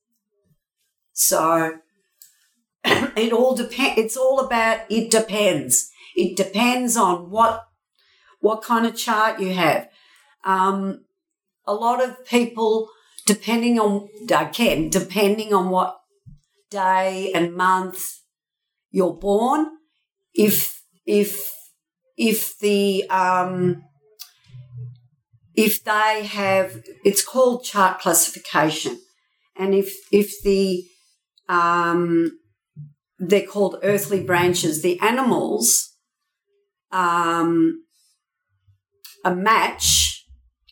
So 1.11 1.79
it 2.85 3.33
all 3.33 3.53
depends. 3.53 3.99
It's 3.99 4.15
all 4.15 4.39
about 4.39 4.89
it 4.89 5.11
depends. 5.11 5.91
It 6.15 6.37
depends 6.37 6.95
on 6.95 7.29
what 7.29 7.65
what 8.39 8.61
kind 8.61 8.85
of 8.85 8.95
chart 8.95 9.41
you 9.41 9.53
have. 9.53 9.89
Um, 10.47 11.03
a 11.65 11.73
lot 11.73 12.01
of 12.01 12.25
people, 12.25 12.89
depending 13.25 13.77
on 13.79 14.07
again, 14.33 14.89
depending 14.89 15.53
on 15.53 15.69
what 15.69 15.99
day 16.71 17.33
and 17.35 17.53
month 17.53 18.21
you're 18.89 19.13
born, 19.13 19.67
if 20.33 20.81
if 21.05 21.53
if 22.15 22.57
the 22.59 23.09
um, 23.09 23.83
if 25.53 25.83
they 25.83 26.25
have 26.25 26.81
it's 27.03 27.23
called 27.25 27.65
chart 27.65 27.99
classification, 27.99 29.01
and 29.57 29.75
if 29.75 29.93
if 30.13 30.41
the 30.43 30.85
um, 31.49 32.39
they're 33.19 33.45
called 33.45 33.79
earthly 33.83 34.23
branches, 34.23 34.81
the 34.81 34.97
animals 35.01 35.93
um, 36.93 37.83
a 39.25 39.35
match 39.35 40.06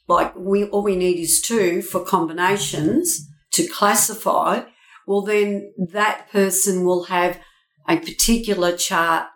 like 0.08 0.36
we 0.36 0.66
all 0.66 0.84
we 0.84 0.96
need 0.96 1.20
is 1.20 1.42
two 1.42 1.82
for 1.82 2.04
combinations 2.04 3.28
to 3.52 3.68
classify 3.68 4.62
well 5.08 5.22
then 5.22 5.74
that 5.78 6.30
person 6.32 6.86
will 6.86 7.06
have 7.06 7.40
a 7.88 7.98
particular 7.98 8.76
chart 8.76 9.28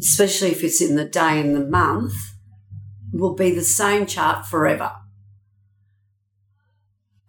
especially 0.00 0.50
if 0.50 0.62
it's 0.62 0.80
in 0.80 0.96
the 0.96 1.04
day 1.04 1.40
and 1.40 1.56
the 1.56 1.64
month 1.64 2.14
will 3.12 3.34
be 3.34 3.50
the 3.50 3.62
same 3.62 4.06
chart 4.06 4.46
forever 4.46 4.92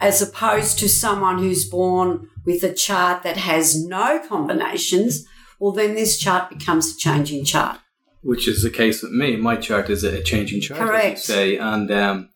as 0.02 0.22
opposed 0.22 0.80
to 0.80 0.88
someone 0.88 1.40
who's 1.40 1.70
born 1.70 2.28
with 2.46 2.64
a 2.64 2.74
chart 2.74 3.24
that 3.24 3.38
has 3.38 3.86
no 3.86 4.22
combinations 4.28 5.26
well 5.60 5.72
then 5.72 5.94
this 5.94 6.18
chart 6.18 6.50
becomes 6.50 6.94
a 6.94 6.98
changing 6.98 7.44
chart 7.46 7.80
Which 8.22 8.48
is 8.48 8.64
the 8.64 8.70
case 8.70 9.02
with 9.02 9.12
me. 9.12 9.38
My 9.38 9.56
chart 9.56 9.90
is 9.90 10.04
a 10.04 10.22
changing 10.22 10.62
chart, 10.62 10.80
Correct. 10.80 11.20
as 11.20 11.30
you 11.30 11.36
say. 11.36 11.58
And 11.58 11.90
um, 11.92 12.29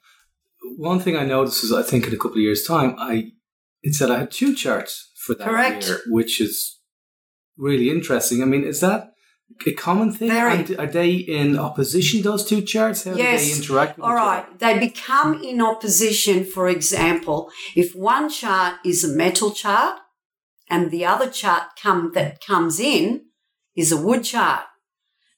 one 0.78 1.00
thing 1.00 1.16
I 1.16 1.26
noticed 1.26 1.64
is, 1.64 1.72
I 1.72 1.84
think 1.84 2.08
in 2.08 2.14
a 2.14 2.18
couple 2.18 2.38
of 2.38 2.44
years' 2.44 2.64
time, 2.64 2.96
I 2.98 3.32
it 3.82 3.96
said 3.96 4.10
I 4.10 4.20
had 4.20 4.32
two 4.32 4.56
charts 4.56 5.12
for 5.26 5.36
that 5.36 5.48
Correct. 5.48 5.88
year, 5.88 6.02
which 6.08 6.40
is 6.40 6.80
really 7.58 7.90
interesting. 7.90 8.42
I 8.42 8.46
mean, 8.46 8.64
is 8.64 8.80
that 8.80 9.12
a 9.68 9.74
common 9.74 10.12
thing? 10.12 10.30
Very. 10.30 10.76
Are 10.78 10.88
they 10.88 11.12
in 11.12 11.60
opposition? 11.60 12.22
Those 12.22 12.46
two 12.46 12.62
charts? 12.62 13.04
How 13.04 13.14
Yes. 13.14 13.42
do 13.44 13.50
they 13.50 13.58
interact? 13.58 13.98
With 13.98 14.06
All 14.06 14.16
right, 14.16 14.46
they 14.60 14.80
become 14.80 15.44
in 15.44 15.62
opposition. 15.62 16.46
For 16.46 16.68
example, 16.70 17.52
if 17.76 17.94
one 17.94 18.30
chart 18.30 18.76
is 18.86 19.04
a 19.04 19.10
metal 19.16 19.52
chart 19.52 20.00
and 20.70 20.92
the 20.92 21.06
other 21.06 21.30
chart 21.30 21.64
come 21.82 22.12
that 22.14 22.42
comes 22.46 22.80
in 22.80 23.26
is 23.76 23.92
a 23.92 23.98
wood 23.98 24.24
chart. 24.24 24.66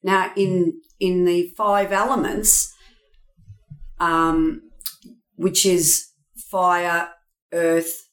Now, 0.03 0.31
in 0.35 0.81
in 0.99 1.25
the 1.25 1.51
five 1.57 1.91
elements, 1.91 2.71
um, 3.99 4.61
which 5.35 5.65
is 5.65 6.07
fire, 6.35 7.09
earth, 7.53 8.09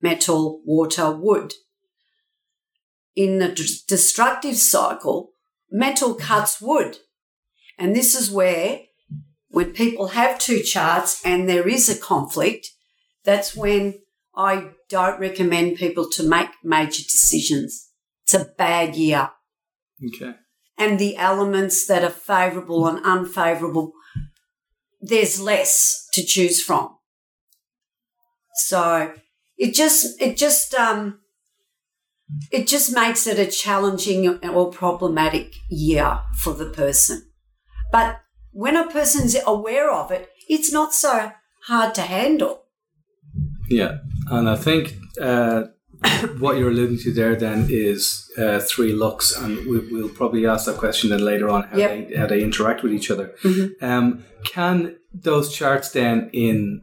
metal, 0.00 0.62
water, 0.64 1.10
wood. 1.10 1.54
In 3.14 3.38
the 3.38 3.48
d- 3.48 3.78
destructive 3.86 4.56
cycle, 4.56 5.32
metal 5.70 6.14
cuts 6.14 6.60
wood. 6.60 6.98
And 7.78 7.94
this 7.94 8.14
is 8.14 8.30
where, 8.30 8.80
when 9.48 9.72
people 9.72 10.08
have 10.08 10.38
two 10.38 10.60
charts 10.62 11.20
and 11.24 11.48
there 11.48 11.68
is 11.68 11.88
a 11.88 11.98
conflict, 11.98 12.68
that's 13.24 13.54
when 13.54 14.00
I 14.34 14.70
don't 14.88 15.20
recommend 15.20 15.76
people 15.76 16.08
to 16.10 16.28
make 16.28 16.48
major 16.64 17.02
decisions. 17.02 17.90
It's 18.22 18.34
a 18.34 18.50
bad 18.56 18.96
year. 18.96 19.30
Okay. 20.04 20.34
And 20.78 20.98
the 20.98 21.16
elements 21.16 21.86
that 21.86 22.02
are 22.02 22.10
favourable 22.10 22.86
and 22.86 23.00
unfavourable, 23.04 23.92
there's 25.02 25.40
less 25.40 26.08
to 26.14 26.24
choose 26.24 26.62
from. 26.62 26.96
So 28.68 29.12
it 29.58 29.74
just, 29.74 30.20
it 30.20 30.36
just, 30.36 30.74
um, 30.74 31.18
it 32.50 32.66
just 32.66 32.94
makes 32.94 33.26
it 33.26 33.38
a 33.38 33.50
challenging 33.50 34.42
or 34.44 34.70
problematic 34.70 35.54
year 35.68 36.20
for 36.38 36.54
the 36.54 36.70
person. 36.70 37.30
But 37.90 38.20
when 38.52 38.76
a 38.76 38.86
person's 38.86 39.36
aware 39.46 39.90
of 39.90 40.10
it, 40.10 40.30
it's 40.48 40.72
not 40.72 40.94
so 40.94 41.32
hard 41.66 41.94
to 41.96 42.02
handle. 42.02 42.62
Yeah, 43.68 43.98
and 44.30 44.48
I 44.48 44.56
think 44.56 44.94
uh, 45.20 45.64
what 46.38 46.56
you're 46.56 46.70
alluding 46.70 46.98
to 46.98 47.12
there 47.12 47.36
then 47.36 47.66
is 47.70 48.30
uh, 48.38 48.60
three 48.60 48.92
looks, 48.92 49.36
and 49.36 49.56
we, 49.66 49.78
we'll 49.90 50.08
probably 50.08 50.46
ask 50.46 50.66
that 50.66 50.76
question 50.78 51.10
then 51.10 51.24
later 51.24 51.48
on 51.48 51.64
how, 51.64 51.76
Yep. 51.76 52.08
they, 52.08 52.16
how 52.16 52.26
they 52.26 52.42
interact 52.42 52.82
with 52.82 52.92
each 52.92 53.10
other. 53.10 53.34
Mhm. 53.42 53.82
Um, 53.82 54.24
can 54.44 54.96
those 55.14 55.52
charts 55.54 55.90
then, 55.90 56.30
in 56.32 56.82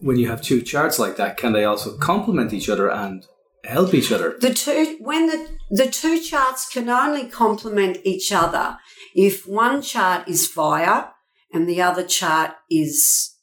when 0.00 0.18
you 0.18 0.28
have 0.28 0.42
two 0.42 0.60
charts 0.62 0.98
like 0.98 1.16
that, 1.16 1.36
can 1.36 1.52
they 1.52 1.64
also 1.64 1.96
complement 1.96 2.52
each 2.52 2.68
other 2.68 2.90
and 2.90 3.24
help 3.64 3.94
each 3.94 4.10
other? 4.10 4.36
The 4.40 4.52
two, 4.52 4.96
when 5.00 5.26
the, 5.26 5.48
the 5.70 5.86
two 5.86 6.20
charts 6.20 6.68
can 6.68 6.88
only 6.88 7.26
complement 7.28 7.98
each 8.02 8.32
other 8.32 8.78
if 9.14 9.46
one 9.46 9.80
chart 9.80 10.26
is 10.28 10.48
fire 10.48 11.10
and 11.52 11.68
the 11.68 11.80
other 11.80 12.04
chart 12.04 12.52
is 12.68 13.36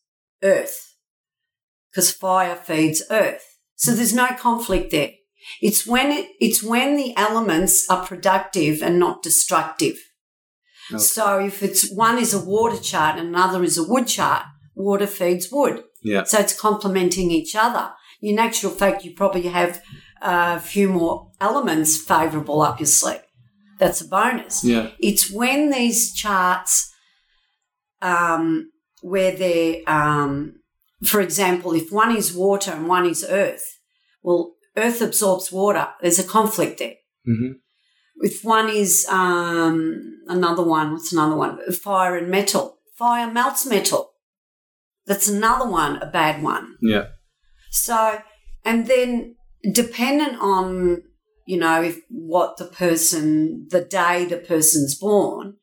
earth, 0.43 0.95
because 1.91 2.11
fire 2.11 2.55
feeds 2.57 3.01
earth. 3.09 3.45
So 3.79 3.93
there's 3.93 4.13
no 4.13 4.27
conflict 4.38 4.91
there. 4.91 5.12
It's 5.62 5.88
when 5.88 6.12
it, 6.12 6.31
it's 6.41 6.62
when 6.62 6.98
the 6.98 7.15
elements 7.15 7.89
are 7.89 8.05
productive 8.05 8.81
and 8.83 9.00
not 9.00 9.24
destructive. 9.24 9.95
Okay. 10.91 11.00
So 11.00 11.39
if 11.39 11.63
it's 11.63 11.89
one 11.89 12.17
is 12.17 12.33
a 12.33 12.43
water 12.43 12.77
chart 12.77 13.17
and 13.17 13.29
another 13.29 13.63
is 13.63 13.77
a 13.77 13.88
wood 13.88 14.07
chart, 14.07 14.43
water 14.75 15.07
feeds 15.07 15.50
wood. 15.50 15.83
Yeah. 16.03 16.24
So 16.24 16.39
it's 16.39 16.59
complementing 16.59 17.31
each 17.31 17.55
other. 17.55 17.93
In 18.21 18.38
actual 18.38 18.71
fact, 18.71 19.05
you 19.05 19.13
probably 19.13 19.43
have 19.43 19.81
a 20.21 20.59
few 20.59 20.89
more 20.89 21.31
elements 21.39 21.98
favourable 21.98 22.62
up 22.62 22.81
your 22.81 22.88
sleeve. 22.88 23.21
That's 23.77 24.01
a 24.01 24.07
bonus. 24.09 24.62
Yeah. 24.62 24.89
It's 25.00 25.31
when 25.31 25.69
these 25.69 26.13
charts, 26.13 26.93
um, 28.01 28.71
where 29.01 29.31
they're, 29.31 29.77
um, 29.88 30.58
for 31.03 31.21
example, 31.21 31.73
if 31.73 31.91
one 31.91 32.15
is 32.15 32.33
water 32.33 32.71
and 32.71 32.87
one 32.87 33.05
is 33.05 33.25
earth, 33.27 33.79
well, 34.21 34.55
earth 34.75 35.01
absorbs 35.01 35.51
water. 35.51 35.87
There's 36.01 36.19
a 36.19 36.23
conflict 36.23 36.79
there. 36.79 36.95
hmm 37.25 37.53
If 38.21 38.43
one 38.43 38.69
is 38.69 39.07
um, 39.09 40.21
another 40.27 40.63
one, 40.63 40.93
what's 40.93 41.13
another 41.13 41.35
one? 41.35 41.59
Fire 41.71 42.17
and 42.17 42.29
metal. 42.29 42.79
Fire 42.97 43.31
melts 43.31 43.65
metal. 43.65 44.11
That's 45.05 45.29
another 45.29 45.69
one, 45.69 45.97
a 46.01 46.05
bad 46.05 46.43
one. 46.43 46.75
Yeah. 46.81 47.07
So, 47.71 48.21
and 48.65 48.87
then 48.87 49.35
dependent 49.73 50.37
on, 50.41 51.03
you 51.47 51.57
know, 51.57 51.81
if 51.81 51.99
what 52.09 52.57
the 52.57 52.65
person, 52.65 53.67
the 53.69 53.81
day 53.81 54.25
the 54.25 54.37
person's 54.37 54.95
born, 54.99 55.55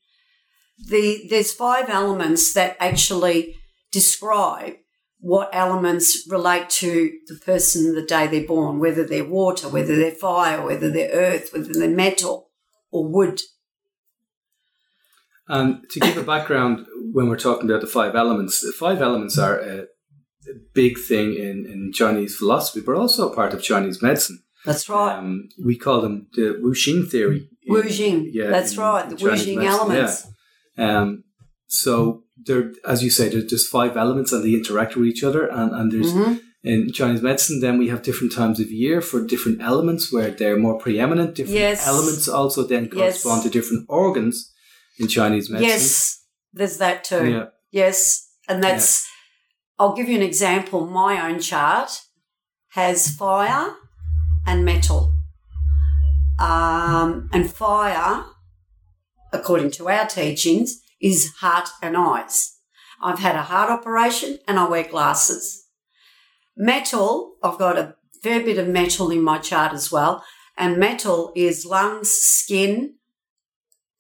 the 0.78 1.26
there's 1.30 1.52
five 1.52 1.88
elements 1.88 2.52
that 2.54 2.76
actually 2.80 3.54
describe 3.92 4.74
what 5.30 5.49
elements 5.52 6.06
relate 6.30 6.68
to 6.71 6.90
the 7.26 7.35
person 7.45 7.95
the 7.95 8.02
day 8.14 8.26
they're 8.28 8.47
born, 8.47 8.78
whether 8.78 9.04
they're 9.04 9.25
water, 9.40 9.68
whether 9.68 9.95
they're 9.97 10.12
fire, 10.28 10.64
whether 10.64 10.88
they're 10.90 11.11
earth, 11.12 11.50
whether 11.52 11.73
they're 11.73 11.88
metal 12.04 12.50
or 12.92 13.02
wood. 13.16 13.40
And 15.49 15.88
to 15.90 16.00
give 16.00 16.16
a 16.16 16.23
background, 16.23 16.87
when 17.12 17.28
we're 17.28 17.38
talking 17.38 17.68
about 17.71 17.80
the 17.80 17.87
five 17.87 18.14
elements, 18.16 18.61
the 18.61 18.73
five 18.78 19.00
elements 19.00 19.38
are 19.38 19.59
a, 19.59 19.78
a 19.83 20.54
big 20.75 20.99
thing 20.99 21.35
in, 21.35 21.66
in 21.73 21.90
Chinese 21.92 22.37
philosophy, 22.37 22.80
but 22.85 22.95
also 22.97 23.33
part 23.35 23.52
of 23.54 23.62
Chinese 23.62 24.02
medicine. 24.02 24.42
That's 24.64 24.88
right. 24.88 25.16
Um, 25.18 25.49
we 25.64 25.76
call 25.76 26.00
them 26.00 26.26
the 26.35 26.59
Wu 26.61 26.73
Xing 26.73 27.09
theory. 27.09 27.49
in- 27.62 27.73
Wu 27.73 27.83
Jing. 27.88 28.30
yeah, 28.33 28.49
That's 28.50 28.73
in- 28.75 28.80
right. 28.80 29.04
in 29.04 29.11
The 29.16 29.25
Wu 29.25 29.30
Chinese 29.30 29.45
Jing 29.45 29.59
medicine, 29.59 29.80
elements. 29.80 30.26
yeah. 30.76 30.99
Um, 30.99 31.25
so 31.68 32.23
there, 32.36 32.72
as 32.86 33.02
you 33.02 33.10
say, 33.10 33.28
there's 33.28 33.46
just 33.46 33.68
five 33.70 33.96
elements 33.96 34.32
and 34.32 34.44
they 34.44 34.54
interact 34.54 34.96
with 34.96 35.06
each 35.06 35.24
other. 35.24 35.46
And, 35.46 35.72
and 35.74 35.90
there's 35.92 36.12
Mhm. 36.12 36.40
in 36.62 36.92
Chinese 36.92 37.22
medicine, 37.22 37.60
then 37.60 37.78
we 37.78 37.88
have 37.88 38.02
different 38.02 38.32
times 38.32 38.58
of 38.60 38.70
year 38.70 39.00
for 39.00 39.24
different 39.24 39.60
elements 39.62 40.12
where 40.12 40.30
they're 40.30 40.58
more 40.58 40.78
preeminent. 40.78 41.34
Different 41.34 41.58
Yes. 41.60 41.86
elements 41.86 42.28
also 42.28 42.62
then 42.64 42.84
Yes. 42.84 42.92
correspond 42.92 43.42
to 43.44 43.50
different 43.50 43.86
organs 43.88 44.52
in 44.98 45.08
Chinese 45.08 45.48
medicine. 45.48 45.68
Yes, 45.70 46.22
there's 46.52 46.78
that 46.78 47.04
too. 47.04 47.26
Yeah. 47.30 47.44
Yes, 47.70 48.26
and 48.48 48.62
that's. 48.62 49.06
I'll 49.78 49.94
give 49.94 50.08
you 50.08 50.16
an 50.16 50.22
example. 50.22 50.86
My 50.86 51.28
own 51.30 51.38
chart 51.38 51.90
has 52.70 53.10
fire 53.10 53.74
and 54.46 54.64
metal, 54.64 55.12
um, 56.38 57.28
and 57.32 57.50
fire, 57.50 58.24
according 59.32 59.70
to 59.72 59.88
our 59.88 60.06
teachings, 60.06 60.80
is 61.00 61.34
heart 61.40 61.68
and 61.82 61.96
eyes. 61.96 62.58
I've 63.02 63.18
had 63.18 63.36
a 63.36 63.42
heart 63.42 63.70
operation 63.70 64.38
and 64.48 64.58
I 64.58 64.68
wear 64.68 64.84
glasses. 64.84 65.66
Metal, 66.56 67.34
I've 67.42 67.58
got 67.58 67.78
a 67.78 67.96
fair 68.22 68.42
bit 68.42 68.58
of 68.58 68.68
metal 68.68 69.10
in 69.10 69.22
my 69.22 69.38
chart 69.38 69.72
as 69.72 69.92
well, 69.92 70.24
and 70.56 70.78
metal 70.78 71.32
is 71.36 71.66
lungs, 71.66 72.10
skin. 72.10 72.94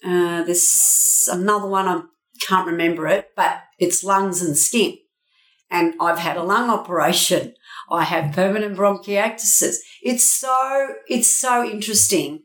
Uh, 0.02 0.42
there's 0.44 1.28
another 1.30 1.68
one 1.68 1.86
I 1.86 2.02
can't 2.46 2.66
remember 2.66 3.06
it, 3.06 3.30
but 3.36 3.62
it's 3.78 4.02
lungs 4.02 4.42
and 4.42 4.56
skin. 4.56 4.98
And 5.70 5.94
I've 6.00 6.18
had 6.18 6.36
a 6.36 6.42
lung 6.42 6.70
operation. 6.70 7.54
I 7.90 8.04
have 8.04 8.34
permanent 8.34 8.76
bronchiectasis. 8.76 9.76
It's 10.02 10.32
so 10.32 10.94
it's 11.08 11.30
so 11.30 11.64
interesting 11.64 12.42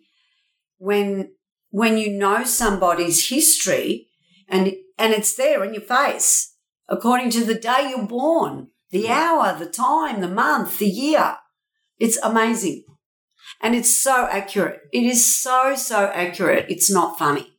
when 0.78 1.32
when 1.70 1.98
you 1.98 2.12
know 2.12 2.44
somebody's 2.44 3.30
history 3.30 4.11
and 4.52 4.74
and 4.98 5.14
it's 5.14 5.36
there 5.36 5.64
in 5.64 5.74
your 5.74 5.84
face 5.84 6.56
according 6.92 7.32
to 7.32 7.44
the 7.46 7.56
day 7.56 7.88
you're 7.90 8.06
born, 8.06 8.68
the 8.92 9.10
hour, 9.10 9.58
the 9.58 9.66
time, 9.66 10.20
the 10.20 10.28
month, 10.28 10.78
the 10.78 10.86
year. 10.86 11.38
It's 11.98 12.18
amazing. 12.18 12.84
And 13.62 13.74
it's 13.74 13.98
so 13.98 14.28
accurate. 14.30 14.82
It 14.92 15.04
is 15.04 15.42
so 15.42 15.76
so 15.76 16.12
accurate. 16.14 16.66
It's 16.70 16.92
not 16.92 17.18
funny. 17.18 17.54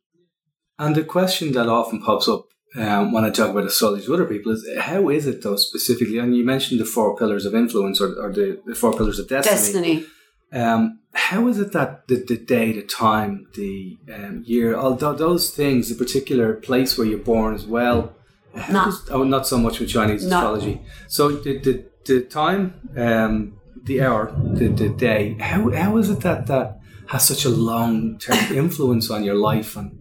And 0.78 0.94
the 0.94 1.04
question 1.04 1.52
that 1.52 1.68
often 1.68 2.02
pops 2.02 2.28
up 2.28 2.46
um, 2.76 3.12
when 3.12 3.24
I 3.24 3.30
talk 3.30 3.50
about 3.50 3.64
astrology 3.64 4.06
to 4.06 4.14
other 4.14 4.24
people 4.24 4.52
is 4.52 4.68
how 4.78 5.08
is 5.08 5.26
it 5.26 5.42
though 5.42 5.56
specifically? 5.56 6.18
And 6.18 6.36
you 6.36 6.44
mentioned 6.44 6.80
the 6.80 6.84
four 6.84 7.16
pillars 7.16 7.44
of 7.44 7.54
influence 7.54 8.00
or, 8.00 8.14
or 8.20 8.32
the, 8.32 8.60
the 8.66 8.74
four 8.74 8.92
pillars 8.92 9.18
of 9.18 9.28
destiny. 9.28 9.56
Destiny. 9.56 10.06
Um, 10.52 11.00
how 11.14 11.46
is 11.48 11.58
it 11.58 11.72
that 11.72 12.06
the, 12.08 12.16
the 12.16 12.36
day, 12.38 12.72
the 12.72 12.82
time, 12.82 13.46
the 13.54 13.98
um, 14.14 14.42
year, 14.46 14.74
although 14.74 15.12
those 15.14 15.50
things, 15.50 15.88
the 15.88 15.94
particular 16.04 16.54
place 16.54 16.96
where 16.96 17.06
you're 17.06 17.18
born 17.18 17.54
as 17.54 17.66
well, 17.66 18.14
how 18.54 18.72
No. 18.72 18.84
does- 18.86 19.08
oh, 19.10 19.22
not 19.22 19.46
so 19.46 19.58
much 19.58 19.78
with 19.80 19.90
Chinese 19.90 20.24
No. 20.26 20.36
astrology. 20.38 20.82
So 21.08 21.28
the, 21.30 21.58
the, 21.58 21.84
the 22.06 22.20
time, 22.22 22.74
um, 22.96 23.58
the 23.84 24.00
hour, 24.02 24.32
the, 24.54 24.68
the 24.68 24.88
day, 24.88 25.36
how, 25.40 25.70
how 25.70 25.96
is 25.98 26.08
it 26.10 26.20
that 26.20 26.46
that 26.46 26.78
has 27.08 27.26
such 27.26 27.44
a 27.44 27.50
long 27.50 28.18
term 28.18 28.56
influence 28.56 29.10
on 29.10 29.22
your 29.24 29.34
life? 29.34 29.76
And 29.76 29.98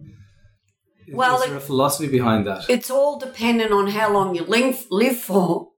Well, 1.12 1.36
is 1.36 1.44
there 1.46 1.54
it- 1.54 1.58
a 1.58 1.60
philosophy 1.60 2.08
behind 2.08 2.46
that? 2.46 2.64
It's 2.70 2.90
all 2.90 3.18
dependent 3.18 3.72
on 3.72 3.88
how 3.88 4.12
long 4.12 4.34
you 4.34 4.44
live, 4.44 4.86
live 4.90 5.18
for. 5.18 5.68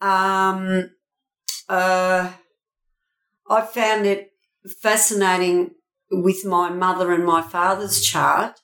Um, 0.00 0.90
uh, 1.68 2.32
I 3.48 3.60
found 3.62 4.06
it 4.06 4.32
fascinating 4.82 5.70
with 6.10 6.44
my 6.44 6.70
mother 6.70 7.12
and 7.12 7.24
my 7.24 7.42
father's 7.42 8.00
chart. 8.00 8.60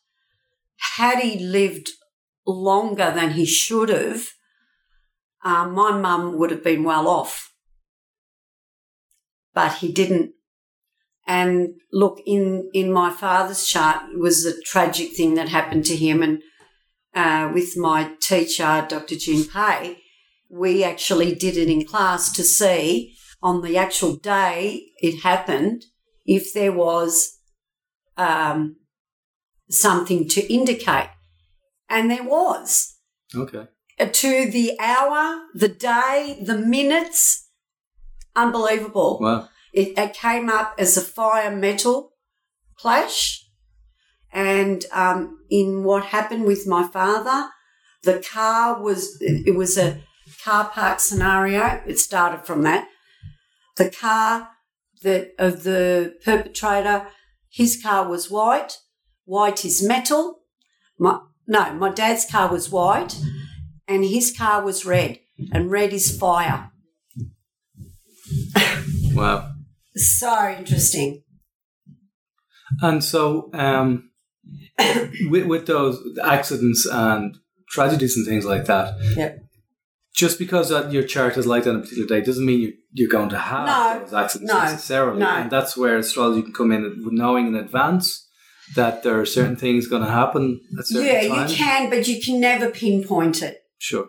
Had 0.97 1.21
he 1.21 1.39
lived 1.39 1.91
longer 2.47 3.13
than 3.15 3.33
he 3.33 3.45
should 3.45 3.89
have, 3.89 4.29
um, 5.45 5.73
my 5.75 5.97
mum 5.97 6.39
would 6.39 6.51
have 6.51 6.65
been 6.65 6.85
well 6.85 7.09
off. 7.09 7.53
But 9.55 9.75
he 9.75 9.93
didn't. 9.93 10.33
And 11.27 11.75
look, 11.93 12.21
in, 12.27 12.71
in 12.75 12.93
my 12.93 13.11
father's 13.11 13.67
chart 13.67 14.03
was 14.17 14.45
a 14.45 14.61
tragic 14.63 15.13
thing 15.13 15.35
that 15.35 15.49
happened 15.49 15.85
to 15.87 15.97
him. 15.97 16.23
And 16.23 16.43
uh, 17.15 17.53
with 17.53 17.77
my 17.77 18.13
teacher, 18.21 18.85
Dr. 18.89 19.17
June 19.17 19.45
Pei, 19.45 19.99
we 20.51 20.83
actually 20.85 21.35
did 21.35 21.57
it 21.57 21.69
in 21.69 21.85
class 21.85 22.33
to 22.33 22.43
see 22.43 23.15
on 23.43 23.63
the 23.63 23.77
actual 23.77 24.17
day 24.17 24.87
it 25.01 25.23
happened 25.23 25.85
if 26.25 26.53
there 26.53 26.73
was 26.73 27.39
um, 28.17 28.77
something 29.71 30.29
to 30.29 30.53
indicate. 30.53 31.11
And 31.89 32.11
there 32.11 32.25
was. 32.25 32.97
Okay. 33.35 33.67
Uh, 33.99 34.07
To 34.07 34.51
the 34.51 34.77
hour, 34.81 35.43
the 35.55 35.69
day, 35.69 36.43
the 36.43 36.57
minutes, 36.57 37.49
unbelievable. 38.35 39.19
Wow. 39.21 39.49
It, 39.73 39.99
it 39.99 40.15
came 40.15 40.49
up 40.49 40.75
as 40.79 40.97
a 40.97 41.03
fire 41.03 41.55
metal 41.55 42.13
clash. 42.79 43.47
And 44.33 44.85
um, 44.93 45.39
in 45.51 45.85
what 45.85 46.05
happened 46.07 46.45
with 46.45 46.67
my 46.67 46.89
father, 46.89 47.51
the 48.03 48.25
car 48.33 48.83
was, 48.83 49.19
it 49.21 49.55
was 49.55 49.77
a 49.77 50.01
car 50.43 50.71
park 50.71 51.01
scenario. 51.01 51.83
It 51.87 51.99
started 51.99 52.47
from 52.47 52.63
that. 52.63 52.89
The 53.77 53.91
car 53.91 54.49
that 55.03 55.33
of 55.39 55.63
the 55.65 56.15
perpetrator, 56.25 57.07
his 57.51 57.81
car 57.83 58.09
was 58.09 58.31
white. 58.31 58.79
White 59.25 59.65
is 59.65 59.87
metal. 59.87 60.41
My, 60.99 61.21
no, 61.47 61.73
my 61.75 61.91
dad's 61.91 62.25
car 62.25 62.51
was 62.51 62.71
white 62.71 63.17
and 63.87 64.05
his 64.05 64.35
car 64.37 64.63
was 64.65 64.85
red. 64.85 65.19
And 65.53 65.71
red 65.71 65.93
is 65.93 66.17
fire. 66.17 66.71
Wow. 69.15 69.53
So 69.95 70.49
interesting. 70.59 71.23
And 72.81 73.05
so, 73.05 73.51
um, 73.53 74.11
with, 75.29 75.45
with 75.47 75.67
those 75.67 76.01
accidents 76.23 76.87
and 76.87 77.37
tragedies 77.69 78.17
and 78.17 78.27
things 78.27 78.47
like 78.47 78.65
that, 78.67 78.95
Yep. 79.17 79.42
Just 80.15 80.39
because 80.39 80.71
your 80.93 81.03
chart 81.05 81.37
is 81.37 81.47
like 81.47 81.65
that 81.65 81.71
on 81.71 81.77
a 81.77 81.81
particular 81.81 82.07
day 82.09 82.21
doesn't 82.25 82.45
mean 82.45 82.61
you, 82.61 82.73
you're 82.93 83.09
going 83.09 83.31
to 83.31 83.39
have 83.39 83.67
No, 83.67 84.01
those 84.05 84.13
accidents 84.15 84.53
no, 84.53 84.61
necessarily. 84.61 85.19
no. 85.21 85.27
And 85.29 85.51
that's 85.51 85.77
where 85.77 85.97
astrology 85.97 86.43
can 86.43 86.53
come 86.53 86.71
in 86.73 87.03
knowing 87.11 87.47
in 87.47 87.55
advance 87.55 88.29
that 88.77 89.03
there 89.03 89.19
are 89.21 89.27
certain 89.27 89.57
things 89.57 89.87
going 89.87 90.03
to 90.03 90.11
happen 90.11 90.61
at 90.79 90.87
certain 90.87 91.07
Yeah, 91.07 91.29
times. 91.29 91.51
you 91.53 91.57
can, 91.65 91.91
but 91.91 92.07
you 92.09 92.21
can 92.23 92.41
never 92.41 92.71
pinpoint 92.71 93.43
it. 93.43 93.59
Sure. 93.79 94.09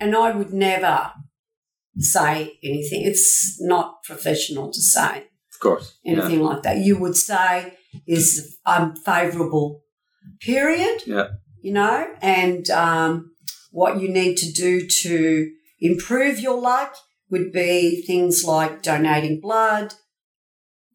And 0.00 0.14
I 0.16 0.30
would 0.32 0.52
never 0.52 1.12
say 1.98 2.58
anything. 2.62 3.02
It's 3.04 3.56
not 3.60 4.02
professional 4.04 4.70
to 4.72 4.80
say 4.80 5.24
Of 5.52 5.60
course. 5.60 5.98
Yeah. 6.04 6.18
anything 6.18 6.40
like 6.42 6.62
that. 6.62 6.78
You 6.78 6.98
would 6.98 7.16
say 7.16 7.74
is 8.06 8.56
unfavourable 8.66 9.82
period. 10.40 11.02
Yeah. 11.06 11.28
You 11.62 11.72
know, 11.72 12.06
and 12.22 12.68
um, 12.70 13.32
what 13.76 14.00
you 14.00 14.08
need 14.08 14.38
to 14.38 14.50
do 14.50 14.86
to 14.86 15.50
improve 15.80 16.40
your 16.40 16.58
luck 16.58 16.96
would 17.28 17.52
be 17.52 18.02
things 18.06 18.42
like 18.42 18.82
donating 18.82 19.38
blood, 19.38 19.92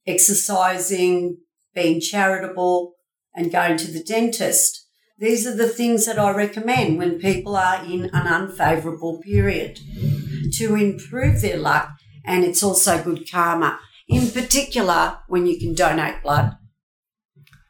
exercising, 0.07 1.37
being 1.75 2.01
charitable, 2.01 2.95
and 3.35 3.51
going 3.51 3.77
to 3.77 3.91
the 3.91 4.03
dentist. 4.03 4.87
These 5.19 5.45
are 5.45 5.55
the 5.55 5.67
things 5.67 6.07
that 6.07 6.17
I 6.17 6.31
recommend 6.31 6.97
when 6.97 7.19
people 7.19 7.55
are 7.55 7.85
in 7.85 8.09
an 8.13 8.25
unfavourable 8.25 9.21
period 9.21 9.79
to 10.53 10.73
improve 10.75 11.39
their 11.41 11.59
luck, 11.59 11.91
and 12.25 12.43
it's 12.43 12.63
also 12.63 13.03
good 13.03 13.29
karma, 13.31 13.79
in 14.07 14.31
particular 14.31 15.19
when 15.27 15.45
you 15.45 15.59
can 15.59 15.75
donate 15.75 16.23
blood. 16.23 16.57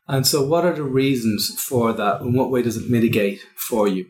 And 0.08 0.26
so, 0.26 0.41
what 0.47 0.63
are 0.63 0.74
the 0.74 0.84
reasons 0.84 1.50
for 1.60 1.91
that? 1.91 2.21
In 2.21 2.32
what 2.32 2.50
way 2.50 2.62
does 2.62 2.78
it 2.78 2.89
mitigate 2.89 3.41
for 3.58 3.89
you? 3.89 4.06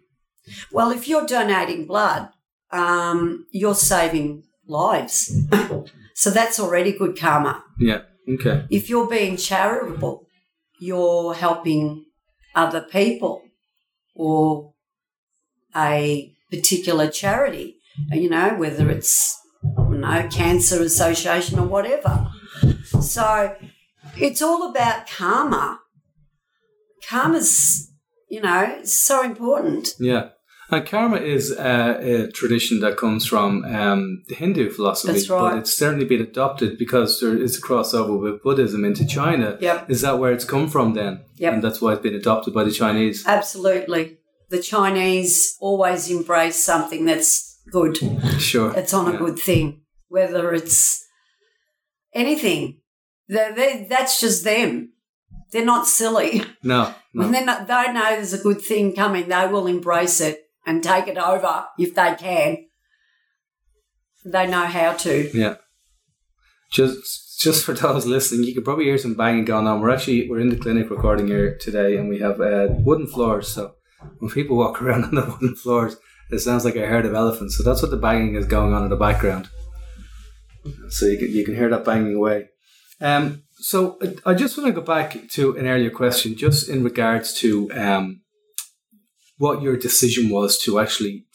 Well, 0.71 0.91
if 0.91 1.07
you're 1.07 1.25
donating 1.25 1.85
blood, 1.85 2.29
um, 2.71 3.45
you're 3.51 3.75
saving 3.75 4.43
lives. 4.67 5.31
so 6.15 6.29
that's 6.29 6.59
already 6.59 6.91
good 6.93 7.17
karma. 7.17 7.63
Yeah. 7.79 8.01
Okay. 8.27 8.65
If 8.69 8.89
you're 8.89 9.07
being 9.09 9.37
charitable, 9.37 10.27
you're 10.79 11.33
helping 11.33 12.05
other 12.55 12.81
people 12.81 13.43
or 14.15 14.73
a 15.75 16.33
particular 16.49 17.09
charity, 17.09 17.77
you 18.11 18.29
know, 18.29 18.55
whether 18.55 18.89
it's, 18.89 19.39
you 19.63 19.97
know, 19.97 20.27
Cancer 20.31 20.81
Association 20.81 21.59
or 21.59 21.67
whatever. 21.67 22.27
So 23.01 23.55
it's 24.17 24.41
all 24.41 24.69
about 24.69 25.07
karma. 25.07 25.79
Karma's, 27.07 27.90
you 28.31 28.41
know, 28.41 28.61
it's 28.79 28.93
so 28.93 29.23
important. 29.23 29.89
Yeah. 29.99 30.29
And 30.73 30.85
karma 30.87 31.17
is 31.17 31.51
uh, 31.51 31.97
a 31.99 32.31
tradition 32.31 32.79
that 32.79 32.95
comes 32.95 33.25
from 33.27 33.65
um, 33.65 34.23
the 34.29 34.35
Hindu 34.35 34.69
philosophy, 34.69 35.11
That's 35.13 35.29
right. 35.29 35.41
but 35.51 35.57
it's 35.59 35.75
certainly 35.75 36.05
been 36.05 36.21
adopted 36.21 36.77
because 36.77 37.19
there 37.19 37.37
is 37.37 37.57
a 37.57 37.61
crossover 37.61 38.15
with 38.17 38.41
Buddhism 38.41 38.85
into 38.85 39.05
China. 39.05 39.57
Yep. 39.59 39.89
Is 39.89 39.99
that 40.01 40.17
where 40.17 40.31
it's 40.31 40.45
come 40.45 40.69
from 40.69 40.93
then? 40.93 41.25
Yep. 41.35 41.53
And 41.55 41.61
that's 41.63 41.81
why 41.81 41.91
it's 41.93 42.01
been 42.01 42.15
adopted 42.15 42.53
by 42.53 42.63
the 42.63 42.71
Chinese. 42.71 43.25
Absolutely. 43.27 44.19
The 44.49 44.61
Chinese 44.61 45.57
always 45.59 46.09
embrace 46.09 46.63
something 46.63 47.03
that's 47.03 47.59
good. 47.69 47.97
Sure. 48.39 48.71
It's 48.75 48.93
on 48.93 49.07
a 49.09 49.11
Yeah. 49.11 49.19
good 49.19 49.39
thing, 49.39 49.81
whether 50.07 50.53
it's 50.53 51.05
anything. 52.13 52.79
They're, 53.27 53.53
they 53.53 53.87
that's 53.89 54.19
just 54.21 54.43
them. 54.45 54.93
They're 55.51 55.65
not 55.65 55.87
silly. 55.87 56.43
No. 56.63 56.93
No. 57.13 57.23
When 57.23 57.33
they 57.33 57.43
know, 57.43 57.65
they 57.65 57.91
know 57.91 58.09
there's 58.11 58.31
a 58.31 58.37
good 58.37 58.61
thing 58.61 58.95
coming, 58.95 59.27
they 59.27 59.45
will 59.45 59.67
embrace 59.67 60.21
it 60.21 60.45
and 60.65 60.81
take 60.81 61.09
it 61.09 61.17
over 61.17 61.65
if 61.77 61.93
they 61.93 62.15
can. 62.17 62.67
They 64.23 64.47
know 64.47 64.65
how 64.65 64.93
to. 64.93 65.29
Yeah. 65.37 65.55
Just 66.71 67.41
just 67.41 67.65
for 67.65 67.73
those 67.73 68.05
listening, 68.05 68.45
you 68.45 68.53
could 68.53 68.63
probably 68.63 68.85
hear 68.85 68.97
some 68.97 69.15
banging 69.15 69.43
going 69.43 69.67
on. 69.67 69.81
We're 69.81 69.89
actually 69.89 70.29
we're 70.29 70.39
in 70.39 70.47
the 70.47 70.55
clinic 70.55 70.89
recording 70.89 71.27
here 71.27 71.57
today, 71.59 71.97
and 71.97 72.07
we 72.07 72.19
have 72.19 72.39
uh, 72.39 72.67
wooden 72.69 73.07
floors. 73.07 73.49
So 73.49 73.73
when 74.19 74.31
people 74.31 74.55
walk 74.55 74.81
around 74.81 75.03
on 75.03 75.15
the 75.15 75.25
wooden 75.25 75.55
floors, 75.55 75.97
it 76.29 76.39
sounds 76.39 76.63
like 76.63 76.75
a 76.77 76.87
herd 76.87 77.05
of 77.05 77.13
elephants. 77.13 77.57
So 77.57 77.63
that's 77.63 77.81
what 77.81 77.91
the 77.91 77.97
banging 77.97 78.35
is 78.35 78.45
going 78.45 78.73
on 78.73 78.83
in 78.83 78.89
the 78.89 78.95
background. 78.95 79.49
So 80.89 81.07
you 81.07 81.17
can, 81.17 81.29
you 81.29 81.43
can 81.43 81.55
hear 81.55 81.69
that 81.69 81.83
banging 81.83 82.15
away. 82.15 82.49
Um, 83.01 83.43
so 83.61 83.97
I- 84.25 84.33
just 84.33 84.57
want 84.57 84.67
to 84.67 84.79
go 84.81 84.85
back 84.95 85.09
to 85.37 85.55
an 85.57 85.65
earlier 85.67 85.91
question, 85.91 86.35
just 86.35 86.67
in 86.69 86.83
regards 86.83 87.33
to 87.41 87.71
um, 87.73 88.21
what 89.37 89.61
your 89.61 89.77
decision 89.77 90.29
was 90.29 90.57
to 90.63 90.79
actually 90.79 91.25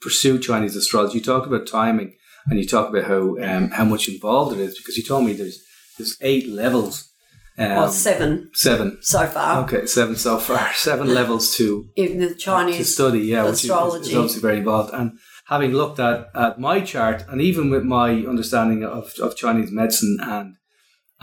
pursue 0.00 0.38
Chinese 0.38 0.76
astrology. 0.76 1.18
You 1.18 1.24
talked 1.24 1.46
about 1.46 1.66
timing 1.66 2.14
and 2.46 2.58
you 2.58 2.66
talk 2.66 2.88
about 2.90 3.04
how 3.04 3.22
um, 3.38 3.70
how 3.70 3.84
much 3.84 4.08
involved 4.08 4.52
it 4.58 4.60
is 4.60 4.76
because 4.78 4.96
you 4.96 5.02
told 5.04 5.24
me 5.26 5.32
there's 5.32 5.58
there's 5.98 6.16
eight 6.20 6.48
levels. 6.48 7.10
Um, 7.56 7.68
Well, 7.70 7.88
seven 7.90 8.50
seven. 8.52 8.98
so 9.02 9.26
far 9.26 9.62
Okay, 9.64 9.86
seven 9.86 10.16
so 10.16 10.38
far. 10.38 10.72
Seven 10.74 11.14
levels 11.14 11.56
to 11.56 11.86
in 11.96 12.18
the 12.18 12.28
to 12.30 12.34
Chinese. 12.34 12.92
study. 12.94 13.20
Yeah, 13.20 13.44
which 13.44 13.52
is, 13.52 13.58
is 13.64 13.70
astrology. 13.70 14.14
obviously 14.16 14.40
very 14.42 14.58
involved. 14.58 14.92
And 14.92 15.12
having 15.46 15.72
looked 15.72 16.00
at, 16.00 16.28
at 16.34 16.58
my 16.58 16.80
chart, 16.80 17.24
and 17.28 17.40
even 17.40 17.70
with 17.70 17.84
my 17.84 18.08
understanding 18.32 18.82
of, 18.84 19.12
of 19.22 19.36
Chinese 19.36 19.70
medicine 19.70 20.16
and 20.20 20.56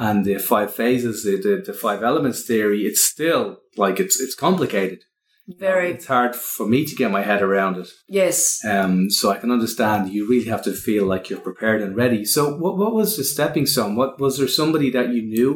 and 0.06 0.26
the 0.26 0.38
five 0.52 0.72
phases, 0.82 1.16
the, 1.26 1.34
the 1.46 1.54
the 1.70 1.78
five 1.86 2.02
elements 2.10 2.42
theory, 2.50 2.82
it's 2.90 3.04
still 3.14 3.46
like 3.84 3.98
it's 4.04 4.18
it's 4.24 4.36
complicated. 4.48 5.00
Very, 5.48 5.92
It's 5.92 6.06
hard 6.06 6.34
for 6.36 6.66
me 6.74 6.80
to 6.86 6.96
get 6.96 7.12
my 7.18 7.24
head 7.30 7.42
around 7.42 7.76
it. 7.84 7.90
yes. 8.20 8.64
Um, 8.74 9.10
so 9.10 9.24
I 9.34 9.38
can 9.42 9.52
understand 9.52 10.00
you 10.14 10.24
really 10.32 10.50
have 10.50 10.64
to 10.64 10.74
feel 10.86 11.06
like 11.06 11.30
you're 11.30 11.50
prepared 11.50 11.82
and 11.82 11.96
ready. 12.04 12.24
So 12.26 12.56
what, 12.62 12.78
what 12.78 12.94
was 12.94 13.18
the 13.18 13.24
stepping 13.24 13.66
stone? 13.66 13.96
What 13.96 14.20
was 14.20 14.38
there 14.38 14.48
somebody 14.48 14.90
that 14.92 15.10
you 15.16 15.22
knew? 15.34 15.50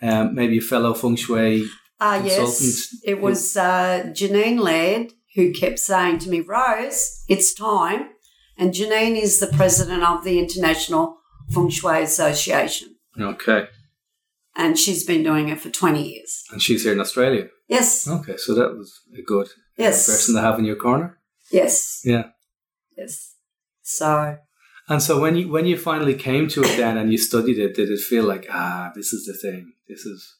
Um, 0.00 0.34
maybe 0.34 0.58
a 0.58 0.62
fellow 0.72 0.94
feng 0.94 1.16
shui. 1.16 1.66
Ah, 2.00 2.18
consultant 2.20 2.62
yes. 2.62 2.96
It 3.12 3.20
was 3.20 3.56
uh, 3.56 4.04
Janine 4.18 4.60
Laird 4.60 5.12
who 5.34 5.52
kept 5.52 5.78
saying 5.80 6.18
to 6.20 6.30
me, 6.30 6.40
Rose, 6.40 7.24
it's 7.28 7.52
time. 7.52 8.02
And 8.56 8.72
Janine 8.72 9.20
is 9.20 9.40
the 9.40 9.52
president 9.58 10.02
of 10.04 10.24
the 10.24 10.38
International 10.38 11.04
Feng 11.52 11.70
Shui 11.70 12.02
Association. 12.02 12.88
Okay. 13.20 13.68
And 14.56 14.78
she's 14.78 15.04
been 15.04 15.22
doing 15.22 15.48
it 15.48 15.60
for 15.60 15.70
20 15.70 16.02
years. 16.02 16.44
And 16.50 16.60
she's 16.60 16.82
here 16.82 16.92
in 16.92 17.00
Australia. 17.00 17.48
Yes. 17.68 18.08
Okay, 18.08 18.36
so 18.36 18.54
that 18.54 18.76
was 18.76 19.00
a 19.16 19.22
good 19.22 19.48
Yes. 19.76 20.06
person 20.06 20.34
to 20.34 20.40
have 20.40 20.58
in 20.58 20.64
your 20.64 20.76
corner. 20.76 21.18
Yes. 21.52 22.00
Yeah. 22.04 22.24
Yes. 22.96 23.34
So, 23.82 24.36
And 24.88 25.02
so 25.02 25.20
when 25.20 25.36
you 25.36 25.48
when 25.50 25.66
you 25.66 25.76
finally 25.78 26.14
came 26.14 26.48
to 26.48 26.62
it 26.62 26.76
then 26.76 26.96
and 26.96 27.10
you 27.12 27.18
studied 27.18 27.58
it, 27.58 27.74
did 27.76 27.90
it 27.90 28.00
feel 28.00 28.24
like 28.24 28.46
ah, 28.50 28.90
this 28.94 29.12
is 29.12 29.24
the 29.26 29.34
thing? 29.34 29.72
This 29.88 30.00
is. 30.04 30.36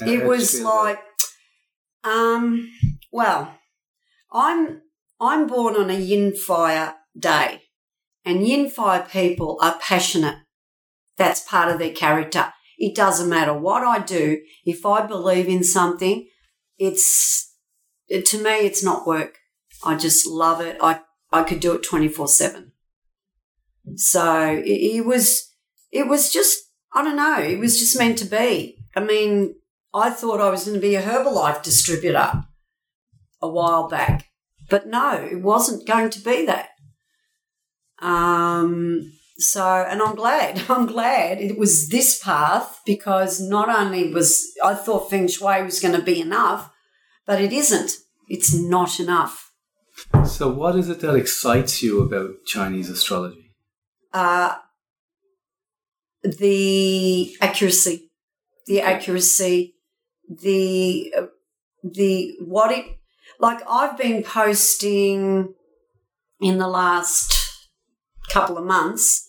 it 0.00 0.24
was 0.24 0.60
like, 0.60 0.98
um, 2.04 2.68
well, 3.12 3.54
I'm 4.32 4.82
I'm 5.20 5.46
born 5.46 5.76
on 5.76 5.88
a 5.90 5.98
yin 5.98 6.34
fire 6.34 6.94
day, 7.18 7.62
and 8.24 8.46
yin 8.46 8.68
fire 8.70 9.06
people 9.10 9.58
are 9.62 9.78
passionate. 9.80 10.38
That's 11.22 11.40
part 11.40 11.70
of 11.70 11.78
their 11.78 11.92
character. 11.92 12.52
It 12.78 12.96
doesn't 12.96 13.28
matter 13.28 13.56
what 13.56 13.84
I 13.84 14.00
do. 14.00 14.40
If 14.64 14.84
I 14.84 15.06
believe 15.06 15.46
in 15.46 15.62
something, 15.62 16.28
it's 16.78 17.54
it, 18.08 18.26
to 18.26 18.42
me 18.42 18.66
it's 18.66 18.82
not 18.82 19.06
work. 19.06 19.38
I 19.84 19.96
just 19.96 20.26
love 20.26 20.60
it. 20.60 20.78
I 20.82 21.02
I 21.30 21.44
could 21.44 21.60
do 21.60 21.74
it 21.74 21.84
twenty 21.84 22.08
four 22.08 22.26
seven. 22.26 22.72
So 23.94 24.46
it, 24.46 24.96
it 24.96 25.06
was 25.06 25.54
it 25.92 26.08
was 26.08 26.32
just 26.32 26.58
I 26.92 27.04
don't 27.04 27.14
know. 27.14 27.38
It 27.38 27.60
was 27.60 27.78
just 27.78 27.96
meant 27.96 28.18
to 28.18 28.24
be. 28.24 28.78
I 28.96 29.00
mean, 29.00 29.54
I 29.94 30.10
thought 30.10 30.40
I 30.40 30.50
was 30.50 30.64
going 30.64 30.74
to 30.74 30.80
be 30.80 30.96
a 30.96 31.02
Herbalife 31.02 31.62
distributor 31.62 32.42
a 33.40 33.48
while 33.48 33.88
back, 33.88 34.26
but 34.68 34.88
no, 34.88 35.14
it 35.14 35.40
wasn't 35.40 35.86
going 35.86 36.10
to 36.10 36.20
be 36.20 36.46
that. 36.46 36.70
Um, 38.00 39.12
so, 39.42 39.86
and 39.88 40.00
I'm 40.00 40.14
glad. 40.14 40.62
I'm 40.68 40.86
glad 40.86 41.40
it 41.40 41.58
was 41.58 41.88
this 41.88 42.22
path 42.22 42.80
because 42.86 43.40
not 43.40 43.68
only 43.68 44.12
was 44.12 44.52
I 44.64 44.74
thought 44.74 45.10
Feng 45.10 45.28
Shui 45.28 45.62
was 45.62 45.80
going 45.80 45.94
to 45.94 46.02
be 46.02 46.20
enough, 46.20 46.70
but 47.26 47.40
it 47.40 47.52
isn't. 47.52 47.92
It's 48.28 48.54
not 48.54 49.00
enough. 49.00 49.52
So 50.24 50.48
what 50.48 50.76
is 50.76 50.88
it 50.88 51.00
that 51.00 51.14
excites 51.14 51.82
you 51.82 52.00
about 52.00 52.44
Chinese 52.46 52.88
astrology? 52.88 53.42
uh, 54.12 54.54
the 56.22 57.34
accuracy, 57.40 58.10
the 58.66 58.80
accuracy, 58.80 59.74
the 60.28 61.12
the 61.82 62.36
what 62.40 62.70
it 62.72 62.86
like. 63.40 63.60
I've 63.68 63.96
been 63.96 64.22
posting 64.22 65.54
in 66.40 66.58
the 66.58 66.68
last 66.68 67.68
couple 68.28 68.58
of 68.58 68.64
months 68.64 69.28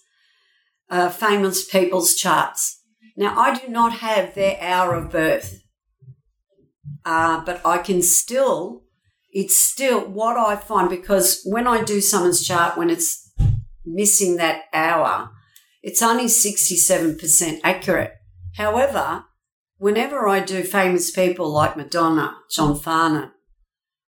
uh, 0.94 1.10
famous 1.10 1.66
people's 1.66 2.14
charts. 2.14 2.84
Now 3.18 3.36
I 3.36 3.58
do 3.58 3.68
not 3.68 3.94
have 3.94 4.36
their 4.36 4.58
hour 4.62 4.94
of 4.94 5.10
birth, 5.12 5.64
uh, 7.04 7.44
but 7.44 7.66
I 7.66 7.80
can 7.80 8.04
still. 8.04 8.84
It's 9.32 9.58
still 9.58 10.02
what 10.02 10.38
I 10.38 10.56
find 10.56 10.88
because 10.92 11.42
when 11.46 11.66
I 11.66 11.84
do 11.84 12.00
someone's 12.00 12.46
chart, 12.46 12.78
when 12.78 12.92
it's 12.92 13.34
missing 13.84 14.38
that 14.38 14.66
hour, 14.72 15.32
it's 15.82 16.04
only 16.04 16.26
67% 16.26 17.60
accurate. 17.64 18.12
However, 18.58 19.26
whenever 19.80 20.28
I 20.28 20.42
do 20.42 20.62
famous 20.62 21.10
people 21.10 21.52
like 21.52 21.76
Madonna, 21.76 22.36
John 22.52 22.78
Farnham, 22.78 23.32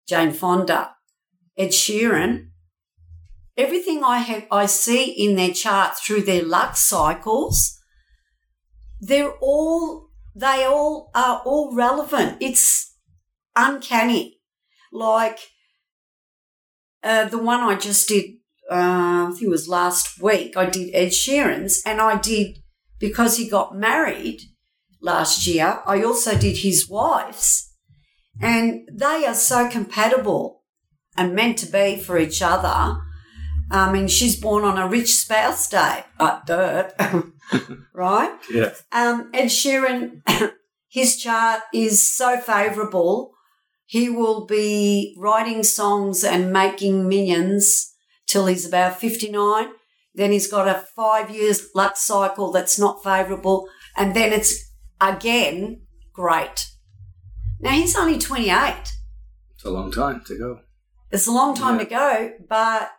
Jane 0.08 0.32
Fonda, 0.32 0.92
Ed 1.58 1.70
Sheeran, 1.70 2.50
everything 3.58 4.04
I 4.04 4.20
have 4.20 4.46
I 4.52 4.66
see 4.66 5.06
in 5.06 5.36
their 5.36 5.54
chart 5.54 5.98
through 5.98 6.24
their 6.24 6.44
luck 6.44 6.78
cycles, 6.78 7.80
they're 9.00 9.34
all 9.42 10.10
they 10.36 10.66
all 10.66 11.12
are 11.16 11.42
all 11.46 11.74
relevant. 11.74 12.38
It's 12.42 12.96
uncanny. 13.56 14.40
Like 14.92 15.40
uh, 17.06 17.26
the 17.26 17.38
one 17.38 17.62
I 17.62 17.76
just 17.76 18.08
did, 18.08 18.26
uh, 18.70 19.28
I 19.28 19.30
think 19.30 19.44
it 19.44 19.50
was 19.50 19.68
last 19.70 20.22
week, 20.22 20.58
I 20.58 20.66
did 20.66 20.90
Ed 20.94 21.10
Sheeran's, 21.10 21.84
and 21.86 22.02
I 22.02 22.18
did, 22.18 22.58
because 23.00 23.38
he 23.38 23.48
got 23.48 23.78
married 23.78 24.42
last 25.02 25.46
year, 25.46 25.82
I 25.86 26.02
also 26.02 26.36
did 26.38 26.58
his 26.58 26.90
wife's. 26.90 27.72
And 28.42 28.90
they 28.92 29.26
are 29.26 29.36
so 29.36 29.70
compatible 29.70 30.64
and 31.16 31.36
meant 31.36 31.60
to 31.60 31.72
be 31.72 31.96
for 31.96 32.18
each 32.18 32.42
other. 32.42 32.98
I 33.72 33.92
mean, 33.92 34.08
she's 34.08 34.40
born 34.40 34.64
on 34.64 34.78
a 34.78 34.88
rich 34.88 35.14
spouse 35.16 35.68
day, 35.68 36.06
uh, 36.20 36.40
dirt, 36.46 36.94
right? 37.94 38.38
Yeah. 38.52 38.74
Um, 38.92 39.30
Ed 39.34 39.46
Sheeran, 39.46 40.22
his 40.90 41.18
chart 41.18 41.62
is 41.74 42.08
so 42.08 42.38
favourable. 42.38 43.34
He 43.86 44.10
will 44.10 44.46
be 44.46 45.16
writing 45.20 45.64
songs 45.64 46.24
and 46.24 46.52
making 46.54 47.08
minions 47.08 47.94
till 48.28 48.46
he's 48.46 48.66
about 48.68 49.00
59. 49.00 49.68
Then 50.14 50.32
he's 50.32 50.50
got 50.50 50.68
a 50.68 50.86
five 50.96 51.30
years 51.30 51.70
luck 51.76 51.98
cycle 51.98 52.52
that's 52.52 52.80
not 52.80 53.04
favourable. 53.04 53.68
And 53.98 54.16
then 54.16 54.32
it's 54.32 54.72
again 55.02 55.82
great. 56.14 56.68
Now 57.60 57.72
he's 57.72 57.96
only 57.96 58.18
28. 58.18 58.76
It's 59.56 59.66
a 59.66 59.70
long 59.70 59.92
time 59.92 60.22
to 60.28 60.38
go. 60.38 60.60
It's 61.12 61.28
a 61.28 61.32
long 61.32 61.56
time 61.56 61.76
Yeah. 61.78 61.84
to 61.84 61.90
go, 61.90 62.32
but 62.50 62.92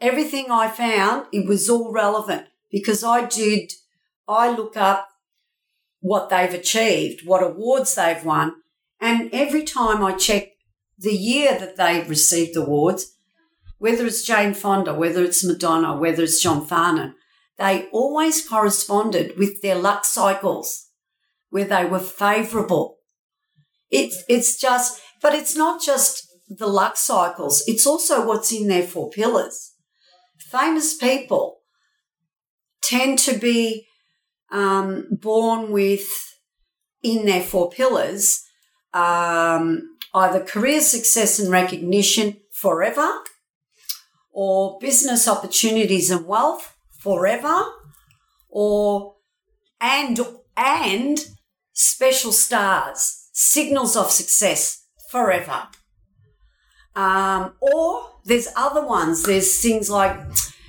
everything 0.00 0.50
I 0.50 0.68
found, 0.68 1.26
it 1.32 1.46
was 1.46 1.68
all 1.68 1.92
relevant 1.92 2.46
because 2.70 3.04
I 3.04 3.26
did, 3.26 3.72
I 4.28 4.50
look 4.50 4.76
up 4.76 5.08
what 6.00 6.30
they've 6.30 6.54
achieved, 6.54 7.26
what 7.26 7.42
awards 7.42 7.94
they've 7.94 8.24
won. 8.24 8.54
And 9.00 9.30
every 9.32 9.64
time 9.64 10.04
I 10.04 10.12
check 10.12 10.48
the 10.98 11.14
year 11.14 11.58
that 11.58 11.76
they 11.76 12.02
received 12.02 12.56
awards, 12.56 13.16
whether 13.78 14.06
it's 14.06 14.24
Jane 14.24 14.54
Fonda, 14.54 14.94
whether 14.94 15.22
it's 15.22 15.44
Madonna, 15.44 15.96
whether 15.96 16.22
it's 16.22 16.42
John 16.42 16.64
Farnham, 16.64 17.14
they 17.58 17.88
always 17.92 18.46
corresponded 18.46 19.38
with 19.38 19.62
their 19.62 19.74
luck 19.74 20.04
cycles 20.04 20.88
where 21.50 21.64
they 21.64 21.84
were 21.84 21.98
favourable. 21.98 22.98
It's, 23.90 24.22
it's 24.28 24.58
just, 24.58 25.00
but 25.20 25.34
it's 25.34 25.56
not 25.56 25.82
just 25.82 26.26
the 26.48 26.66
luck 26.66 26.96
cycles, 26.96 27.62
it's 27.66 27.86
also 27.86 28.26
what's 28.26 28.52
in 28.52 28.68
their 28.68 28.82
four 28.82 29.10
pillars. 29.10 29.69
Famous 30.50 30.96
people 30.96 31.60
tend 32.82 33.20
to 33.20 33.38
be 33.38 33.86
um, 34.50 35.06
born 35.12 35.70
with, 35.70 36.10
in 37.04 37.24
their 37.24 37.42
four 37.42 37.70
pillars, 37.70 38.42
um, 38.92 39.96
either 40.12 40.40
career 40.42 40.80
success 40.80 41.38
and 41.38 41.52
recognition 41.52 42.38
forever, 42.52 43.08
or 44.32 44.78
business 44.80 45.28
opportunities 45.28 46.10
and 46.10 46.26
wealth 46.26 46.76
forever, 46.98 47.62
or 48.48 49.14
and 49.80 50.18
and 50.56 51.20
special 51.72 52.32
stars, 52.32 53.28
signals 53.32 53.96
of 53.96 54.10
success 54.10 54.84
forever. 55.12 55.68
Um, 56.96 57.54
or 57.60 58.10
there's 58.24 58.48
other 58.56 58.84
ones. 58.86 59.22
There's 59.22 59.60
things 59.60 59.88
like, 59.88 60.18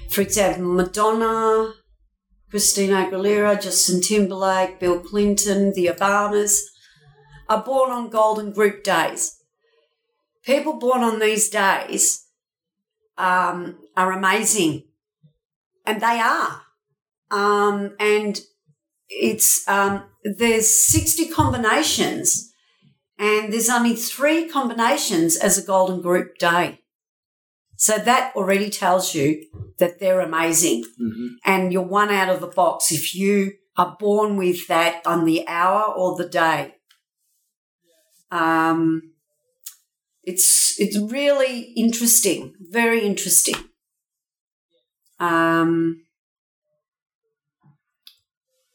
for 0.10 0.21
example, 0.21 0.63
Madonna, 0.63 1.73
Christina 2.49 3.05
Aguilera, 3.05 3.62
Justin 3.62 4.01
Timberlake, 4.01 4.79
Bill 4.79 4.99
Clinton, 4.99 5.73
the 5.73 5.88
Obamas 5.88 6.62
are 7.51 7.63
born 7.63 7.91
on 7.91 8.10
Golden 8.10 8.53
Group 8.53 8.84
days. 8.84 9.38
People 10.43 10.79
born 10.79 11.01
on 11.01 11.19
these 11.19 11.49
days 11.49 12.25
um, 13.17 13.77
are 13.97 14.12
amazing, 14.13 14.84
and 15.86 16.01
they 16.01 16.19
are. 16.19 16.62
Um, 17.29 17.95
and 17.99 18.39
it's 19.10 19.67
um, 19.67 20.03
there's 20.23 20.69
60 20.73 21.27
combinations, 21.29 22.51
and 23.21 23.53
there's 23.53 23.69
only 23.69 23.95
three 23.95 24.49
combinations 24.49 25.38
as 25.38 25.57
a 25.57 25.65
Golden 25.65 26.01
Group 26.01 26.39
day. 26.39 26.79
So 27.77 27.97
that 27.97 28.36
already 28.36 28.69
tells 28.69 29.13
you 29.15 29.45
that 29.79 29.99
they're 29.99 30.19
amazing 30.19 30.84
hmm 30.97 31.27
and 31.43 31.73
you're 31.73 31.81
one 31.81 32.10
out 32.10 32.29
of 32.29 32.39
the 32.39 32.47
box 32.47 32.91
if 32.91 33.15
you 33.15 33.53
are 33.75 33.95
born 33.99 34.38
with 34.38 34.67
that 34.67 35.01
on 35.07 35.25
the 35.25 35.47
hour 35.47 35.84
or 35.84 36.15
the 36.15 36.27
day. 36.27 36.75
Um, 38.29 39.13
it's 40.23 40.79
it's 40.79 40.97
really 40.97 41.73
interesting, 41.75 42.53
very 42.60 43.01
interesting. 43.01 43.55
Um, 45.19 46.03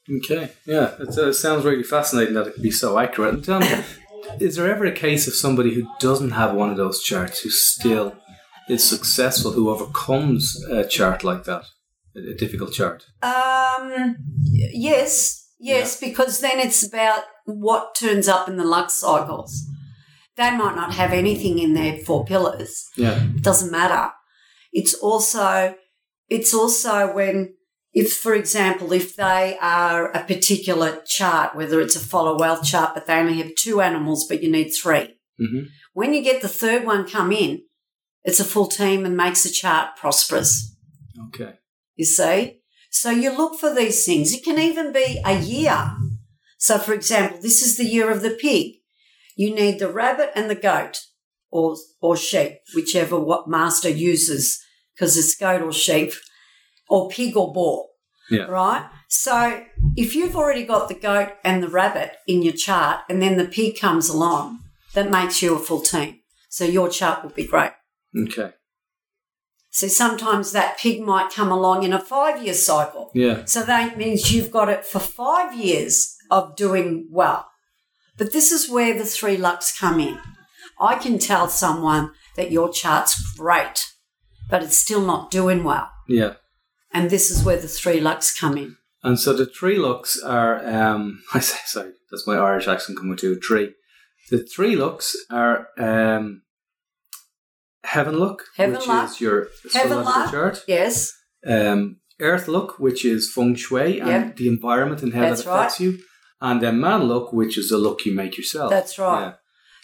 Okay. 0.08 0.52
Yeah, 0.64 0.94
it, 1.00 1.08
uh, 1.18 1.32
sounds 1.32 1.64
really 1.64 1.82
fascinating 1.82 2.34
that 2.34 2.46
it 2.46 2.54
can 2.54 2.62
be 2.62 2.70
so 2.70 2.98
accurate. 2.98 3.34
And 3.34 3.44
tell 3.44 3.58
me, 3.60 3.66
is 4.40 4.56
there 4.56 4.70
ever 4.70 4.84
a 4.84 4.92
case 4.92 5.26
of 5.26 5.34
somebody 5.34 5.74
who 5.74 5.88
doesn't 6.00 6.32
have 6.32 6.54
one 6.54 6.70
of 6.70 6.76
those 6.76 7.02
charts 7.02 7.40
who 7.40 7.50
still 7.50 8.16
is 8.68 8.88
successful, 8.88 9.52
who 9.52 9.70
overcomes 9.70 10.62
a 10.70 10.86
chart 10.86 11.24
like 11.24 11.44
that, 11.44 11.64
a, 12.16 12.34
difficult 12.34 12.72
chart? 12.72 13.04
um, 13.22 14.16
yes, 14.48 15.48
yes, 15.58 16.00
because 16.00 16.40
then 16.40 16.58
it's 16.58 16.86
about 16.86 17.22
what 17.44 17.94
turns 17.94 18.28
up 18.28 18.48
in 18.48 18.56
the 18.56 18.64
luck 18.64 18.90
cycles. 18.90 19.64
They 20.36 20.50
might 20.50 20.76
not 20.76 20.94
have 20.94 21.12
anything 21.12 21.58
in 21.58 21.72
their 21.74 21.98
four 21.98 22.24
pillars, 22.24 22.84
Yeah. 22.96 23.22
It 23.22 23.42
doesn't 23.42 23.72
matter. 23.72 24.12
It's 24.72 24.92
also 24.94 25.74
it's 26.28 26.52
also 26.52 27.14
when 27.14 27.55
if 27.96 28.12
for 28.12 28.34
example 28.34 28.92
if 28.92 29.16
they 29.16 29.56
are 29.58 30.12
a 30.12 30.22
particular 30.22 31.02
chart 31.06 31.56
whether 31.56 31.80
it's 31.80 31.96
a 31.96 32.00
follow 32.00 32.38
wealth 32.38 32.62
chart 32.62 32.92
but 32.94 33.06
they 33.06 33.14
only 33.14 33.38
have 33.38 33.54
two 33.56 33.80
animals 33.80 34.26
but 34.28 34.42
you 34.42 34.52
need 34.52 34.70
three. 34.70 35.16
Hmm 35.38 35.64
when 35.94 36.12
you 36.12 36.22
get 36.22 36.42
the 36.42 36.48
third 36.48 36.84
one 36.84 37.08
come 37.08 37.32
in 37.32 37.62
it's 38.22 38.38
a 38.38 38.44
full 38.44 38.66
team 38.66 39.06
and 39.06 39.16
makes 39.16 39.44
the 39.44 39.50
chart 39.50 39.96
prosperous. 39.96 40.76
Okay. 41.28 41.54
you 41.94 42.04
see? 42.04 42.60
So 42.90 43.10
you 43.10 43.30
look 43.34 43.58
for 43.58 43.72
these 43.72 44.04
things. 44.04 44.34
It 44.34 44.44
can 44.44 44.58
even 44.58 44.92
be 44.92 45.22
a 45.24 45.38
year. 45.38 45.96
So 46.58 46.78
for 46.78 46.92
example 46.92 47.38
this 47.40 47.62
is 47.62 47.78
the 47.78 47.86
year 47.86 48.10
of 48.10 48.20
the 48.20 48.36
pig. 48.38 48.74
You 49.36 49.54
need 49.54 49.78
the 49.78 49.90
rabbit 49.90 50.32
and 50.34 50.50
the 50.50 50.54
goat 50.54 50.98
or 51.50 51.76
or 52.02 52.14
sheep 52.16 52.58
whichever 52.74 53.18
what 53.18 53.48
master 53.48 53.88
uses 53.88 54.62
because 54.94 55.16
it's 55.16 55.34
goat 55.34 55.62
or 55.62 55.72
sheep 55.72 56.12
or 56.88 57.08
pig 57.08 57.36
or 57.36 57.52
boar 57.52 57.86
Yeah. 58.30 58.44
right 58.44 58.88
so 59.08 59.64
if 59.96 60.14
you've 60.14 60.36
already 60.36 60.64
got 60.64 60.88
the 60.88 60.94
goat 60.94 61.30
and 61.44 61.62
the 61.62 61.68
rabbit 61.68 62.12
in 62.26 62.42
your 62.42 62.52
chart 62.54 63.00
and 63.08 63.20
then 63.22 63.36
the 63.38 63.44
pig 63.46 63.78
comes 63.78 64.08
along 64.08 64.60
that 64.94 65.10
makes 65.10 65.42
you 65.42 65.54
a 65.54 65.58
full 65.58 65.80
team 65.80 66.20
so 66.48 66.64
your 66.64 66.88
chart 66.88 67.22
will 67.22 67.30
be 67.30 67.46
great 67.46 67.72
Okay. 68.16 68.52
so 69.70 69.86
sometimes 69.88 70.52
that 70.52 70.78
pig 70.78 71.00
might 71.02 71.30
come 71.30 71.52
along 71.52 71.82
in 71.82 71.92
a 71.92 72.00
five 72.00 72.42
year 72.42 72.54
cycle 72.54 73.10
Yeah. 73.14 73.44
so 73.44 73.62
that 73.62 73.96
means 73.98 74.32
you've 74.32 74.50
got 74.50 74.68
it 74.68 74.84
for 74.84 74.98
five 74.98 75.54
years 75.54 76.14
of 76.30 76.56
doing 76.56 77.08
well. 77.10 77.46
But 78.18 78.32
this 78.32 78.50
is 78.50 78.68
where 78.68 78.94
the 78.98 79.04
three 79.04 79.36
lucks 79.36 79.78
come 79.78 80.00
in. 80.00 80.18
I 80.80 80.96
can 80.96 81.18
tell 81.20 81.46
someone 81.48 82.10
that 82.34 82.50
your 82.50 82.68
chart's 82.72 83.14
great, 83.36 83.78
but 84.50 84.62
it's 84.64 84.76
still 84.78 85.02
not 85.02 85.30
doing 85.30 85.62
well. 85.62 85.88
Yeah. 86.08 86.34
And 86.96 87.10
this 87.10 87.30
is 87.30 87.44
where 87.44 87.58
the 87.60 87.68
three 87.68 88.00
lucks 88.00 88.28
come 88.38 88.56
in. 88.56 88.76
And 89.02 89.20
so 89.20 89.32
the 89.34 89.46
three 89.46 89.78
looks 89.78 90.18
are, 90.22 90.66
um, 90.66 91.22
I 91.34 91.40
say, 91.40 91.58
sorry, 91.66 91.92
that's 92.10 92.26
my 92.26 92.36
Irish 92.36 92.66
accent 92.68 92.98
coming 92.98 93.16
to 93.18 93.32
a 93.32 93.38
tree. 93.38 93.74
The 94.30 94.38
three 94.54 94.74
looks 94.76 95.14
are 95.30 95.68
um, 95.78 96.42
heaven 97.84 98.16
look, 98.18 98.44
Heaven 98.56 98.76
which 98.76 98.88
luck. 98.88 99.10
is 99.10 99.20
your 99.20 99.48
Heaven 99.72 100.04
luck. 100.04 100.30
chart. 100.30 100.64
Yes, 100.66 101.12
Um, 101.46 101.98
earth 102.20 102.48
look, 102.48 102.78
which 102.78 103.04
is 103.04 103.30
feng 103.30 103.54
shui 103.54 104.00
and 104.00 104.08
Yep. 104.08 104.36
the 104.36 104.48
environment 104.48 105.02
and 105.02 105.12
how 105.14 105.20
That's 105.22 105.44
that 105.44 105.50
affects 105.54 105.80
you. 105.80 105.98
And 106.40 106.60
then 106.60 106.80
man 106.80 107.04
look, 107.04 107.32
which 107.32 107.56
is 107.58 107.68
the 107.68 107.78
look 107.78 108.04
you 108.06 108.14
make 108.14 108.36
yourself. 108.36 108.70
That's 108.70 108.98
right. 108.98 109.20
Yeah. 109.26 109.32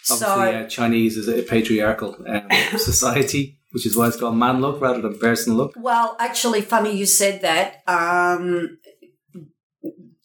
so 0.03 0.13
Obviously, 0.27 0.65
uh, 0.65 0.67
Chinese 0.67 1.15
is 1.17 1.27
a 1.29 1.41
patriarchal 1.43 2.15
um, 2.27 2.47
society, 2.77 3.59
which 3.73 3.85
is 3.85 3.97
why 3.97 4.07
it's 4.07 4.19
called 4.19 4.37
man 4.37 4.61
look 4.61 4.79
rather 4.79 5.01
than 5.01 5.17
person 5.19 5.55
look. 5.55 5.73
well, 5.75 6.15
actually, 6.19 6.61
funny 6.61 6.95
you 6.95 7.05
said 7.05 7.41
that. 7.41 7.81
Um, 7.87 8.77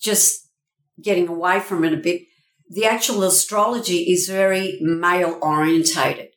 just 0.00 0.48
getting 1.02 1.28
away 1.28 1.60
from 1.60 1.84
it 1.84 1.92
a 1.92 1.96
bit. 1.96 2.22
The 2.70 2.84
actual 2.84 3.24
astrology 3.24 4.12
is 4.12 4.28
very 4.28 4.78
male 4.80 5.38
orientated, 5.40 6.28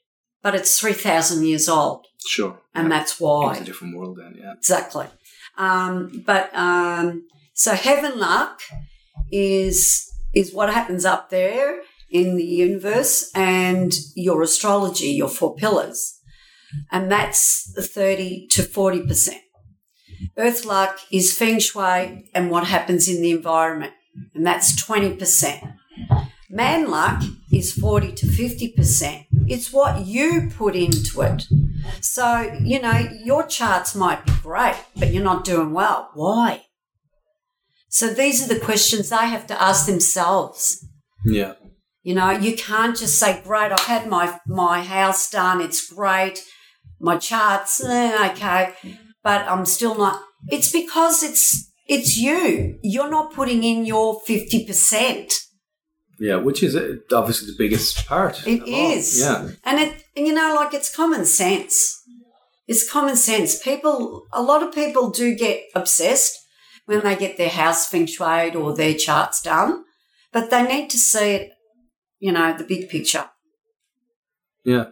but 0.42 0.56
it's 0.56 0.80
three 0.80 0.94
thousand 0.94 1.46
years 1.46 1.68
old. 1.70 2.08
Sure. 2.28 2.60
and 2.76 2.88
yeah. 2.88 2.98
that's 2.98 3.20
why. 3.20 3.52
It's 3.52 3.62
a 3.62 3.66
different 3.66 3.98
world 3.98 4.18
then, 4.18 4.36
yeah. 4.38 4.54
Exactly. 4.54 5.08
Um, 5.58 6.24
but 6.26 6.56
um, 6.56 7.28
so 7.54 7.74
heaven 7.74 8.20
luck 8.20 8.62
is 9.32 10.08
is 10.34 10.54
what 10.54 10.74
happens 10.74 11.04
up 11.04 11.30
there. 11.30 11.82
in 12.12 12.36
the 12.36 12.44
universe 12.46 13.32
and 13.34 13.94
your 14.16 14.42
astrology, 14.42 15.08
your 15.08 15.30
four 15.30 15.56
pillars. 15.56 16.20
And 16.92 17.12
that's 17.12 17.72
the 17.74 17.82
30 17.82 18.48
to 18.52 18.64
40%. 18.64 19.36
Earth 20.38 20.66
luck 20.66 21.00
is 21.12 21.36
feng 21.36 21.60
shui 21.60 22.30
and 22.34 22.52
what 22.52 22.68
happens 22.68 23.08
in 23.08 23.22
the 23.22 23.32
environment, 23.32 23.94
and 24.34 24.46
that's 24.46 24.82
20%. 24.82 25.76
Man 26.50 26.90
luck 26.90 27.24
is 27.52 27.74
40 27.74 28.12
to 28.14 28.26
50%. 28.26 29.26
It's 29.48 29.72
what 29.72 30.06
you 30.06 30.50
put 30.56 30.76
into 30.76 31.22
it. 31.22 31.46
So, 32.02 32.54
you 32.62 32.82
know, 32.82 33.08
your 33.24 33.46
charts 33.48 33.96
might 33.96 34.26
be 34.26 34.34
great, 34.42 34.76
but 34.96 35.14
you're 35.14 35.24
not 35.24 35.46
doing 35.46 35.72
well. 35.74 36.12
Why? 36.14 36.64
So 37.90 38.14
these 38.14 38.44
are 38.44 38.54
the 38.54 38.60
questions 38.60 39.10
they 39.10 39.28
have 39.28 39.48
to 39.48 39.62
ask 39.62 39.86
themselves. 39.86 40.86
Yeah. 41.26 41.54
You 42.04 42.16
know, 42.16 42.32
you 42.32 42.56
can't 42.56 42.98
just 42.98 43.20
say, 43.20 43.42
great, 43.44 43.72
I've 43.72 43.82
had 43.82 44.08
my, 44.08 44.40
my 44.48 44.82
house 44.82 45.30
done. 45.30 45.62
It's 45.62 45.92
great. 45.92 46.40
My 47.02 47.18
charts, 47.18 47.84
eh, 47.84 48.32
okay. 48.32 48.74
But 49.24 49.48
I'm 49.48 49.66
still 49.66 49.98
not. 49.98 50.22
It's 50.50 50.72
because 50.72 51.24
it's, 51.24 51.72
it's 51.88 52.16
you. 52.16 52.78
You're 52.84 53.10
not 53.10 53.34
putting 53.34 53.64
in 53.64 53.86
your 53.86 54.22
50%. 54.22 55.34
Yeah, 56.20 56.36
which 56.36 56.62
is 56.62 56.76
uh, 56.76 56.98
obviously 57.12 57.48
the 57.48 57.58
biggest 57.58 58.06
part. 58.06 58.46
It 58.48 58.68
is. 58.68 59.24
all. 59.24 59.44
Yeah. 59.46 59.52
And 59.66 59.80
it, 59.80 60.04
you 60.16 60.34
know, 60.34 60.54
like 60.56 60.74
it's 60.76 60.96
common 60.96 61.26
sense. 61.26 62.00
It's 62.68 62.90
common 62.90 63.16
sense. 63.16 63.60
People, 63.62 64.28
a 64.32 64.42
lot 64.42 64.62
of 64.62 64.74
people 64.74 65.10
do 65.10 65.36
get 65.36 65.64
obsessed 65.74 66.38
when 66.86 67.02
they 67.02 67.16
get 67.16 67.38
their 67.38 67.50
house 67.50 67.88
feng 67.88 68.06
shui 68.06 68.54
or 68.56 68.76
their 68.76 68.94
charts 68.94 69.42
done, 69.42 69.84
but 70.32 70.52
they 70.52 70.64
need 70.64 70.90
to 70.92 70.98
see 70.98 71.32
it, 71.32 71.52
you 72.20 72.32
know, 72.32 72.56
the 72.56 72.64
big 72.64 72.90
picture. 72.90 73.26
Yeah. 74.64 74.90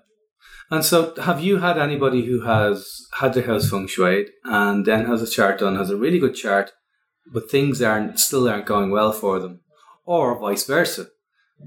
And 0.72 0.86
so, 0.86 1.16
have 1.16 1.42
you 1.42 1.58
had 1.58 1.78
anybody 1.80 2.26
who 2.26 2.42
has 2.42 3.08
had 3.20 3.34
their 3.34 3.44
house 3.44 3.70
feng 3.70 3.88
shui 3.88 4.28
and 4.44 4.86
then 4.86 5.06
has 5.06 5.22
a 5.22 5.30
chart 5.30 5.60
done, 5.60 5.76
has 5.76 5.90
a 5.90 5.98
really 5.98 6.20
good 6.20 6.36
chart, 6.36 6.72
but 7.34 7.50
things 7.50 7.82
aren't 7.82 8.20
still 8.20 8.48
aren't 8.48 8.68
going 8.68 8.92
well 8.92 9.12
for 9.12 9.40
them, 9.40 9.62
or 10.06 10.38
vice 10.40 10.66
versa, 10.66 11.08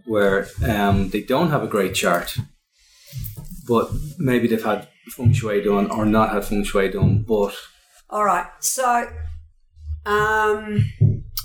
where 0.07 0.47
um, 0.65 1.09
they 1.11 1.21
don't 1.21 1.51
have 1.51 1.65
a 1.65 1.69
great 1.69 1.95
chart, 1.95 2.37
but 3.67 3.91
maybe 4.19 4.47
they've 4.47 4.65
had 4.65 4.87
feng 5.11 5.33
shui 5.33 5.63
done 5.63 5.91
or 5.91 6.07
not 6.07 6.31
had 6.31 6.45
feng 6.45 6.63
shui 6.63 6.89
done, 6.89 7.25
but 7.27 7.55
All 8.09 8.25
right. 8.25 8.47
So, 8.61 9.09
um, 10.07 10.85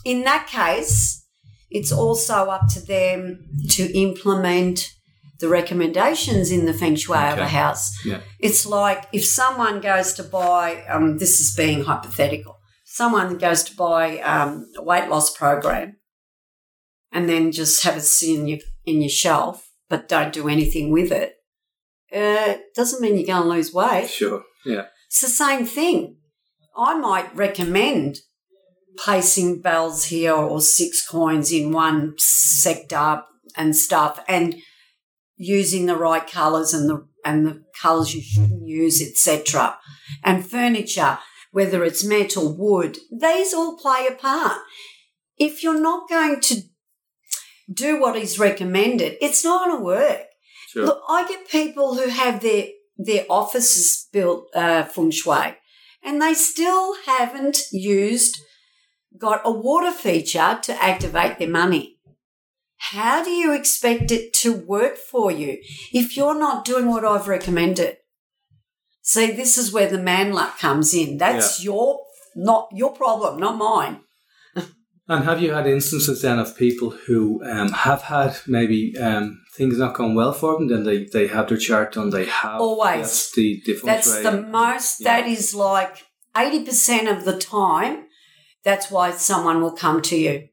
in 0.05 0.23
that 0.25 0.47
case, 0.47 1.25
it's 1.71 1.91
also 1.91 2.49
up 2.49 2.67
to 2.73 2.79
them 2.79 3.49
to 3.69 3.91
implement 3.97 4.93
the 5.39 5.47
recommendations 5.47 6.51
in 6.51 6.65
the 6.65 6.73
feng 6.73 6.95
shui 6.95 7.17
of 7.17 7.37
a 7.37 7.47
house. 7.47 8.03
yeah, 8.05 8.21
It's 8.39 8.65
like 8.65 9.05
if 9.13 9.25
someone 9.25 9.81
goes 9.81 10.13
to 10.13 10.23
buy, 10.23 10.83
um, 10.89 11.17
this 11.17 11.39
is 11.39 11.55
being 11.55 11.83
hypothetical, 11.83 12.57
someone 12.85 13.37
goes 13.37 13.63
to 13.65 13.75
buy 13.75 14.19
um, 14.19 14.67
a 14.75 14.83
weight 14.83 15.09
loss 15.09 15.35
program 15.35 15.97
and 17.11 17.29
then 17.29 17.51
just 17.51 17.83
have 17.83 17.97
it 17.97 18.01
sit 18.01 18.37
in 18.39 18.47
your, 18.47 18.59
in 18.85 19.01
your 19.01 19.09
shelf, 19.09 19.69
but 19.89 20.09
don't 20.09 20.33
do 20.33 20.49
anything 20.49 20.91
with 20.91 21.11
it, 21.11 21.35
uh, 22.13 22.55
doesn't 22.75 23.01
mean 23.01 23.15
you're 23.17 23.27
going 23.27 23.43
to 23.43 23.49
lose 23.49 23.73
weight. 23.73 24.09
sure, 24.09 24.43
yeah, 24.65 24.85
It's 25.07 25.21
the 25.21 25.27
same 25.27 25.65
thing. 25.65 26.17
I 26.75 26.97
might 26.97 27.35
recommend 27.35 28.19
placing 28.97 29.61
bells 29.61 30.05
here 30.05 30.33
or 30.33 30.59
six 30.61 31.07
coins 31.07 31.51
in 31.51 31.71
one 31.71 32.15
sector 32.17 33.23
and 33.55 33.75
stuff 33.75 34.23
and 34.27 34.55
using 35.37 35.85
the 35.85 35.95
right 35.95 36.29
colours 36.29 36.73
and 36.73 36.89
the 36.89 37.07
and 37.23 37.45
the 37.45 37.63
colours 37.79 38.15
you 38.15 38.21
shouldn't 38.21 38.65
use, 38.65 39.01
etc. 39.01 39.77
And 40.23 40.45
furniture, 40.45 41.19
whether 41.51 41.83
it's 41.83 42.03
metal, 42.03 42.55
wood, 42.57 42.97
these 43.11 43.53
all 43.53 43.77
play 43.77 44.07
a 44.09 44.15
part. 44.15 44.59
If 45.37 45.61
you're 45.61 45.79
not 45.79 46.09
going 46.09 46.39
to 46.41 46.61
do 47.71 47.99
what 47.99 48.15
is 48.15 48.39
recommended, 48.39 49.17
it's 49.21 49.43
not 49.43 49.65
going 49.67 49.77
to 49.77 49.83
work. 49.83 50.21
sure, 50.69 50.85
Look, 50.85 51.01
I 51.09 51.27
get 51.27 51.49
people 51.49 51.95
who 51.95 52.09
have 52.09 52.41
their 52.41 52.67
their 52.97 53.25
offices 53.29 54.07
built 54.11 54.47
uh, 54.55 54.83
feng 54.83 55.11
shui, 55.11 55.57
and 56.03 56.21
they 56.21 56.33
still 56.33 56.95
haven't 57.05 57.59
used 57.71 58.39
got 59.17 59.41
a 59.45 59.51
water 59.51 59.91
feature 59.91 60.59
to 60.61 60.83
activate 60.83 61.39
their 61.39 61.49
money. 61.49 61.96
How 62.91 63.23
do 63.23 63.29
you 63.29 63.53
expect 63.53 64.11
it 64.11 64.33
to 64.35 64.53
work 64.53 64.97
for 64.97 65.31
you 65.31 65.57
if 65.93 66.15
you're 66.15 66.39
not 66.39 66.65
doing 66.65 66.87
what 66.87 67.03
I've 67.03 67.27
recommended? 67.27 67.97
See, 69.01 69.31
this 69.31 69.57
is 69.57 69.73
where 69.73 69.89
the 69.89 69.97
man 69.97 70.33
luck 70.33 70.59
comes 70.59 70.93
in. 70.93 71.17
That's 71.17 71.63
your 71.63 71.99
not 72.35 72.69
your 72.71 72.93
problem, 72.93 73.39
not 73.39 73.57
mine. 73.57 74.01
And 75.09 75.23
have 75.23 75.41
you 75.41 75.53
had 75.53 75.67
instances 75.67 76.21
then 76.21 76.37
of 76.37 76.57
people 76.57 76.89
who 76.89 77.41
um, 77.45 77.71
have 77.71 78.01
had 78.01 78.35
maybe 78.45 78.93
um, 78.97 79.41
things 79.55 79.77
not 79.77 79.93
gone 79.93 80.15
well 80.15 80.33
for 80.33 80.53
them? 80.57 80.67
Then 80.67 80.83
they, 80.83 81.05
they 81.05 81.27
have 81.27 81.47
their 81.47 81.57
chart 81.57 81.93
done. 81.93 82.09
They 82.09 82.25
have 82.25 82.59
Always. 82.59 83.03
That's 83.03 83.31
the, 83.31 83.63
That's 83.85 84.13
shui. 84.13 84.23
the 84.23 84.41
most, 84.41 84.99
Yeah. 84.99 85.21
that 85.21 85.29
is 85.29 85.55
like 85.55 86.03
80% 86.35 87.09
of 87.09 87.23
the 87.23 87.37
time, 87.37 88.07
that's 88.65 88.91
why 88.91 89.11
someone 89.11 89.61
will 89.61 89.71
come 89.71 90.01
to 90.01 90.17
you, 90.17 90.49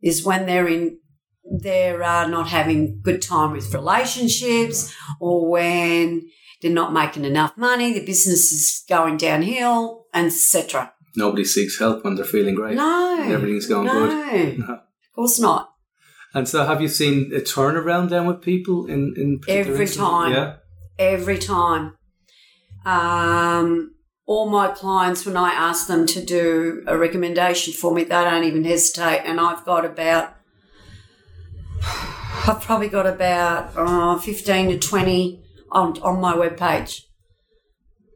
is 0.00 0.24
when 0.24 0.46
they're 0.46 0.68
in, 0.68 1.00
they're 1.50 2.02
uh, 2.02 2.26
not 2.26 2.48
having 2.48 3.00
good 3.02 3.22
time 3.22 3.52
with 3.52 3.72
relationships 3.74 4.94
or 5.20 5.48
when 5.48 6.28
they're 6.62 6.70
not 6.70 6.92
making 6.92 7.24
enough 7.24 7.56
money, 7.56 7.92
the 7.92 8.04
business 8.04 8.52
is 8.52 8.84
going 8.88 9.16
downhill, 9.16 10.06
etc. 10.14 10.92
Nobody 11.14 11.44
seeks 11.44 11.78
help 11.78 12.04
when 12.04 12.14
they're 12.16 12.24
feeling 12.24 12.54
great. 12.54 12.76
No. 12.76 13.22
Everything's 13.28 13.66
going 13.66 13.88
good. 13.88 14.58
no. 14.58 14.74
Of 14.74 14.80
course 15.14 15.38
not. 15.38 15.72
And 16.34 16.46
so, 16.46 16.66
have 16.66 16.82
you 16.82 16.88
seen 16.88 17.30
a 17.34 17.40
turnaround 17.40 18.10
then 18.10 18.26
with 18.26 18.42
people 18.42 18.86
in 18.86 19.14
in 19.16 19.38
particular 19.38 19.72
Every 19.72 19.84
instances? 19.86 19.96
time. 19.96 20.32
Yeah, 20.32 20.56
every 20.98 21.38
time. 21.38 21.94
Um, 22.84 23.94
all 24.26 24.48
my 24.50 24.68
clients, 24.68 25.24
when 25.24 25.36
I 25.36 25.50
ask 25.50 25.86
them 25.86 26.06
to 26.08 26.24
do 26.24 26.82
a 26.86 26.98
recommendation 26.98 27.72
for 27.72 27.92
me, 27.94 28.02
they 28.02 28.10
don't 28.10 28.44
even 28.44 28.64
hesitate. 28.64 29.22
And 29.24 29.40
I've 29.40 29.64
got 29.64 29.84
about, 29.84 30.35
I've 32.48 32.60
probably 32.60 32.88
got 32.88 33.06
about 33.06 33.76
uh, 33.76 34.18
15 34.18 34.70
to 34.70 34.78
20 34.78 35.42
on, 35.72 36.00
on 36.00 36.20
my 36.20 36.32
webpage 36.34 37.02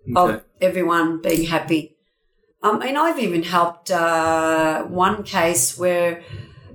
okay. 0.09 0.35
of 0.35 0.45
everyone 0.61 1.21
being 1.21 1.49
happy. 1.49 1.97
I 2.63 2.79
mean, 2.79 2.97
I've 2.97 3.19
even 3.19 3.43
helped 3.43 3.91
uh, 3.91 4.85
one 4.85 5.25
case 5.25 5.77
where 5.77 6.23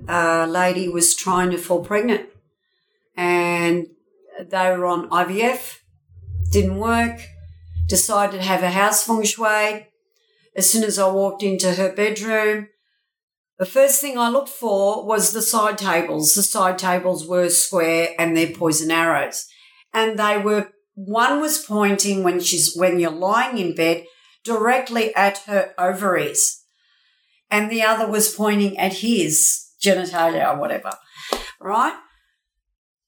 a 0.06 0.46
lady 0.46 0.90
was 0.90 1.14
trying 1.14 1.50
to 1.52 1.56
fall 1.56 1.82
pregnant 1.82 2.28
and 3.16 3.86
they 4.38 4.76
were 4.76 4.84
on 4.84 5.08
IVF, 5.08 5.78
didn't 6.52 6.78
work, 6.78 7.20
decided 7.86 8.36
to 8.36 8.46
have 8.46 8.62
a 8.62 8.70
house 8.70 9.04
feng 9.04 9.22
shui. 9.22 9.86
As 10.54 10.70
soon 10.70 10.84
as 10.84 10.98
I 10.98 11.10
walked 11.10 11.42
into 11.42 11.72
her 11.72 11.90
bedroom, 11.90 12.68
the 13.58 13.66
first 13.66 14.00
thing 14.00 14.18
I 14.18 14.28
looked 14.28 14.50
for 14.50 15.06
was 15.06 15.32
the 15.32 15.42
side 15.42 15.78
tables. 15.78 16.34
The 16.34 16.42
side 16.42 16.78
tables 16.78 17.26
were 17.26 17.48
square 17.48 18.10
and 18.18 18.36
they're 18.36 18.54
poison 18.54 18.90
arrows. 18.90 19.46
And 19.94 20.18
they 20.18 20.36
were, 20.36 20.72
one 20.94 21.40
was 21.40 21.64
pointing 21.64 22.22
when 22.22 22.40
she's, 22.40 22.76
when 22.76 23.00
you're 23.00 23.10
lying 23.10 23.56
in 23.58 23.74
bed 23.74 24.04
directly 24.44 25.14
at 25.14 25.38
her 25.46 25.74
ovaries. 25.78 26.64
And 27.50 27.70
the 27.70 27.82
other 27.82 28.10
was 28.10 28.34
pointing 28.34 28.76
at 28.76 28.94
his 28.94 29.66
genitalia 29.82 30.54
or 30.54 30.60
whatever. 30.60 30.92
Right? 31.58 31.96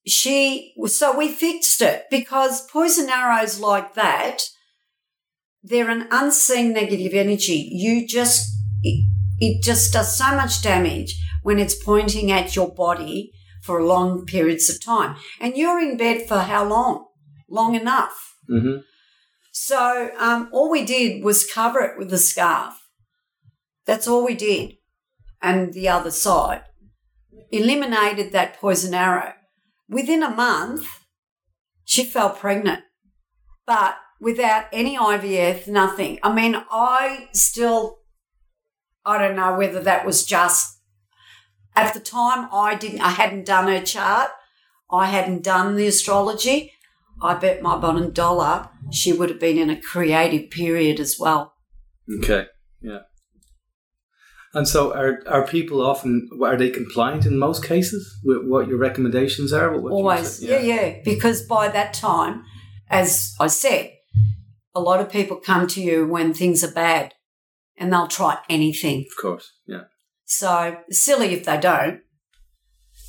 She, 0.06 0.74
so 0.86 1.16
we 1.16 1.28
fixed 1.28 1.82
it 1.82 2.04
because 2.10 2.66
poison 2.70 3.10
arrows 3.10 3.60
like 3.60 3.94
that, 3.94 4.44
they're 5.62 5.90
an 5.90 6.08
unseen 6.10 6.72
negative 6.72 7.12
energy. 7.12 7.68
You 7.70 8.06
just, 8.06 8.48
it, 9.40 9.62
just 9.62 9.92
does 9.92 10.16
so 10.16 10.34
much 10.36 10.62
damage 10.62 11.16
when 11.42 11.58
it's 11.58 11.74
pointing 11.74 12.30
at 12.30 12.56
your 12.56 12.72
body 12.74 13.32
for 13.62 13.82
long 13.82 14.24
periods 14.24 14.68
of 14.70 14.82
time. 14.82 15.16
And 15.40 15.56
you're 15.56 15.80
in 15.80 15.96
bed 15.96 16.26
for 16.26 16.38
how 16.38 16.64
long? 16.64 17.06
Long 17.48 17.74
enough. 17.74 18.34
hmm 18.48 18.78
So 19.52 20.10
um, 20.18 20.48
all 20.52 20.70
we 20.70 20.84
did 20.84 21.24
was 21.24 21.50
cover 21.50 21.80
it 21.80 21.98
with 21.98 22.12
a 22.12 22.18
scarf. 22.18 22.74
That's 23.86 24.06
all 24.06 24.24
we 24.24 24.34
did. 24.34 24.74
And 25.40 25.72
the 25.72 25.88
other 25.88 26.10
side 26.10 26.62
eliminated 27.50 28.32
that 28.32 28.60
poison 28.60 28.94
arrow. 28.94 29.32
Within 29.88 30.22
a 30.22 30.30
month, 30.30 30.86
she 31.84 32.04
fell 32.04 32.30
pregnant, 32.30 32.82
but 33.66 33.96
without 34.20 34.66
any 34.72 34.96
IVF, 34.96 35.66
nothing. 35.66 36.18
I 36.22 36.32
mean, 36.34 36.56
I 36.70 37.28
still, 37.32 37.97
I 39.08 39.18
don't 39.18 39.36
know 39.36 39.56
whether 39.56 39.80
that 39.80 40.04
was 40.04 40.24
just 40.24 40.80
at 41.74 41.94
the 41.94 42.00
time 42.00 42.48
I 42.52 42.74
didn't, 42.74 43.00
I 43.00 43.10
hadn't 43.10 43.46
done 43.46 43.68
her 43.68 43.80
chart. 43.80 44.30
I 44.90 45.06
hadn't 45.06 45.42
done 45.44 45.76
the 45.76 45.86
astrology, 45.86 46.72
I 47.20 47.34
bet 47.34 47.62
my 47.62 47.76
bottom 47.76 48.10
dollar 48.10 48.68
she 48.90 49.12
would 49.12 49.28
have 49.28 49.40
been 49.40 49.58
in 49.58 49.70
a 49.70 49.80
creative 49.80 50.50
period 50.50 51.00
as 51.00 51.16
well. 51.18 51.54
Okay, 52.18 52.46
yeah. 52.80 53.00
And 54.54 54.66
so, 54.66 54.94
are 54.94 55.22
are 55.26 55.46
people 55.46 55.84
often 55.84 56.30
are 56.42 56.56
they 56.56 56.70
compliant 56.70 57.26
in 57.26 57.38
most 57.38 57.62
cases 57.64 58.18
with 58.24 58.46
what 58.46 58.66
your 58.66 58.78
recommendations 58.78 59.52
are? 59.52 59.74
Always, 59.74 60.38
say? 60.38 60.48
yeah, 60.48 60.74
yeah. 60.74 60.98
Because 61.04 61.42
by 61.42 61.68
that 61.68 61.92
time, 61.92 62.44
as 62.88 63.34
I 63.38 63.48
said, 63.48 63.92
a 64.74 64.80
lot 64.80 65.00
of 65.00 65.10
people 65.10 65.36
come 65.36 65.66
to 65.68 65.82
you 65.82 66.06
when 66.06 66.32
things 66.32 66.64
are 66.64 66.72
bad, 66.72 67.12
and 67.78 67.92
they'll 67.92 68.08
try 68.08 68.38
anything. 68.48 69.06
of 69.10 69.16
course, 69.20 69.52
yeah, 69.66 69.84
So 70.24 70.78
silly 70.90 71.32
if 71.34 71.44
they 71.44 71.58
don't. 71.58 72.00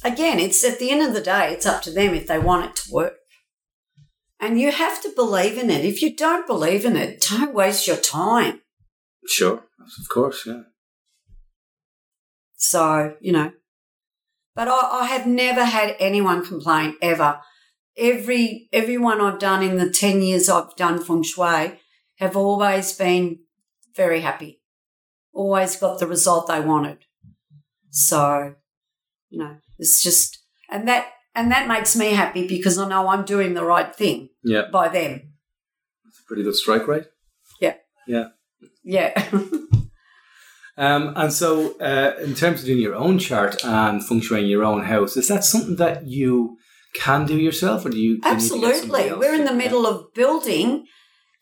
Again, 0.03 0.39
it's 0.39 0.63
at 0.63 0.79
the 0.79 0.91
end 0.91 1.05
of 1.05 1.13
the 1.13 1.21
day, 1.21 1.51
it's 1.51 1.65
up 1.65 1.81
to 1.83 1.91
them 1.91 2.13
if 2.13 2.27
they 2.27 2.39
want 2.39 2.65
it 2.69 2.75
to 2.77 2.93
work. 2.93 3.15
And 4.39 4.59
you 4.59 4.71
have 4.71 5.01
to 5.01 5.11
believe 5.13 5.57
in 5.57 5.69
it. 5.69 5.83
If 5.83 6.01
you 6.01 6.15
don't 6.15 6.47
believe 6.47 6.85
in 6.85 6.95
it, 6.95 7.25
don't 7.29 7.53
waste 7.53 7.87
your 7.87 7.97
time. 7.97 8.61
sure, 9.27 9.63
of 9.79 10.09
course, 10.09 10.45
yeah. 10.45 10.61
So, 12.55 13.15
you 13.19 13.31
know. 13.31 13.51
But 14.55 14.67
I, 14.67 15.01
I 15.01 15.05
have 15.05 15.25
never 15.25 15.65
had 15.65 15.95
anyone 15.99 16.45
complain 16.45 16.95
ever. 17.01 17.39
Every 17.97 18.69
everyone 18.71 19.19
I've 19.19 19.39
done 19.39 19.63
in 19.63 19.77
the 19.77 19.89
ten 19.89 20.21
years 20.21 20.47
I've 20.49 20.75
done 20.75 21.03
feng 21.03 21.23
shui 21.23 21.79
have 22.17 22.35
always 22.35 22.93
been 22.93 23.39
very 23.95 24.21
happy. 24.21 24.58
Always 25.33 25.75
got 25.75 25.99
the 25.99 26.07
result 26.07 26.47
they 26.47 26.59
wanted. 26.59 26.99
So, 27.91 28.55
you 29.29 29.39
know, 29.39 29.57
it's 29.77 30.01
just 30.03 30.39
and 30.69 30.87
that 30.87 31.07
and 31.35 31.51
that 31.51 31.67
makes 31.67 31.95
me 31.95 32.11
happy 32.13 32.47
because 32.47 32.77
I 32.77 32.87
know 32.87 33.07
I'm 33.07 33.25
doing 33.25 33.53
the 33.53 33.63
right 33.63 33.95
thing 33.95 34.29
Yeah, 34.43 34.63
by 34.71 34.89
them. 34.89 35.33
that's 36.03 36.19
a 36.19 36.23
pretty 36.27 36.43
good 36.43 36.55
strike 36.55 36.87
rate. 36.87 37.05
Yeah. 37.61 37.75
Yeah. 38.07 38.29
Yeah. 38.83 39.29
Um, 40.77 41.11
and 41.17 41.33
so, 41.33 41.77
uh, 41.79 42.13
in 42.23 42.35
terms 42.35 42.61
of 42.61 42.67
doing 42.67 42.79
your 42.79 42.95
own 42.95 43.19
chart 43.19 43.65
and 43.65 44.01
shuiing 44.01 44.49
your 44.49 44.63
own 44.63 44.85
house, 44.85 45.17
is 45.17 45.27
that 45.27 45.43
something 45.43 45.75
that 45.75 46.07
you 46.07 46.57
can 46.93 47.25
do 47.25 47.37
yourself, 47.37 47.85
or 47.85 47.89
do 47.89 47.99
you? 47.99 48.21
do 48.21 48.29
need 48.29 48.39
to 48.39 48.59
get 48.61 48.75
Absolutely. 48.75 49.11
We're 49.11 49.35
in 49.35 49.43
the 49.43 49.53
middle 49.53 49.85
of 49.85 50.13
building 50.13 50.85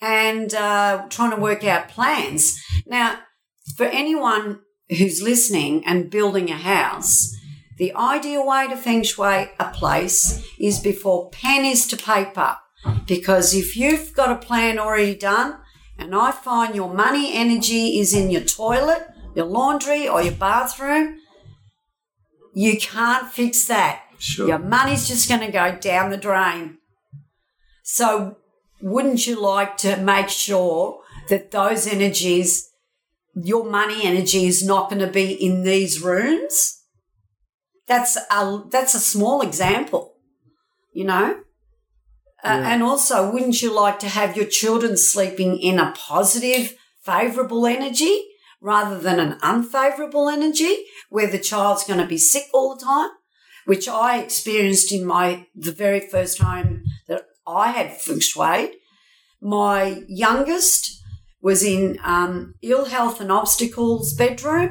and 0.02 0.52
uh, 0.56 1.06
trying 1.10 1.30
to 1.36 1.38
work 1.40 1.64
out 1.64 1.88
plans. 1.88 2.60
Now, 2.88 3.20
for 3.76 3.86
anyone 3.86 4.60
who's 4.90 5.22
listening 5.22 5.86
and 5.86 6.10
building 6.10 6.50
a 6.50 6.58
house, 6.58 7.36
the 7.78 7.94
ideal 7.94 8.46
way 8.46 8.68
to 8.68 8.78
feng 8.78 9.04
shui 9.04 9.52
a 9.60 9.72
place 9.74 10.44
is 10.60 10.80
before 10.80 11.30
pen 11.30 11.66
is 11.66 11.88
to 11.88 11.98
paper. 11.98 12.58
Because 13.08 13.54
if 13.54 13.76
you've 13.76 14.14
got 14.14 14.32
a 14.32 14.46
plan 14.46 14.80
already 14.80 15.16
done, 15.16 15.58
and 15.98 16.16
I 16.16 16.32
find 16.32 16.76
your 16.76 16.94
money 16.94 17.34
energy 17.34 18.00
is 18.00 18.14
in 18.14 18.30
your 18.30 18.42
toilet, 18.42 19.08
your 19.36 19.46
laundry, 19.46 20.08
or 20.08 20.22
your 20.22 20.34
bathroom, 20.34 21.18
you 22.54 22.78
can't 22.80 23.32
fix 23.32 23.66
that. 23.66 24.04
Sure. 24.20 24.48
Your 24.48 24.60
money's 24.60 25.08
just 25.08 25.28
going 25.30 25.42
to 25.42 25.52
go 25.52 25.78
down 25.78 26.10
the 26.10 26.18
drain. 26.18 26.78
So, 27.84 28.38
wouldn't 28.82 29.28
you 29.28 29.40
like 29.40 29.78
to 29.78 29.98
make 29.98 30.30
sure 30.30 31.02
that 31.30 31.52
those 31.52 31.88
energies, 31.88 32.67
your 33.44 33.70
money 33.70 34.04
energy, 34.04 34.46
is 34.46 34.66
not 34.66 34.90
going 34.90 35.02
to 35.02 35.12
be 35.12 35.34
in 35.34 35.64
these 35.64 36.02
rooms? 36.02 36.84
That's 37.88 38.18
a 38.30 38.64
that's 38.70 38.94
a 38.94 39.00
small 39.00 39.42
example, 39.42 40.16
you 40.94 41.06
know. 41.06 41.42
Uh, 42.44 42.62
and 42.64 42.84
also, 42.84 43.32
wouldn't 43.32 43.62
you 43.62 43.74
like 43.74 44.00
to 44.00 44.10
have 44.10 44.38
your 44.38 44.46
children 44.46 44.96
sleeping 44.96 45.58
in 45.58 45.80
a 45.80 45.94
positive, 45.98 46.76
favourable 47.02 47.66
energy 47.66 48.26
rather 48.62 49.00
than 49.00 49.20
an 49.20 49.38
unfavourable 49.42 50.30
energy 50.30 50.86
where 51.10 51.28
the 51.30 51.40
child's 51.40 51.84
going 51.84 52.00
to 52.00 52.06
be 52.06 52.18
sick 52.18 52.46
all 52.54 52.76
the 52.76 52.84
time? 52.84 53.10
which 53.68 53.90
I 53.90 54.20
experienced 54.20 54.94
in 54.94 55.06
my 55.06 55.46
the 55.54 55.74
very 55.74 56.00
first 56.00 56.40
home 56.40 56.86
that 57.10 57.24
I 57.46 57.72
had 57.72 58.00
feng 58.00 58.22
shui. 58.22 58.72
My 59.42 60.04
youngest 60.08 60.97
was 61.48 61.64
in 61.64 61.98
um, 62.04 62.56
ill 62.62 62.86
health 62.86 63.22
and 63.22 63.32
obstacles 63.32 64.14
bedroom, 64.14 64.70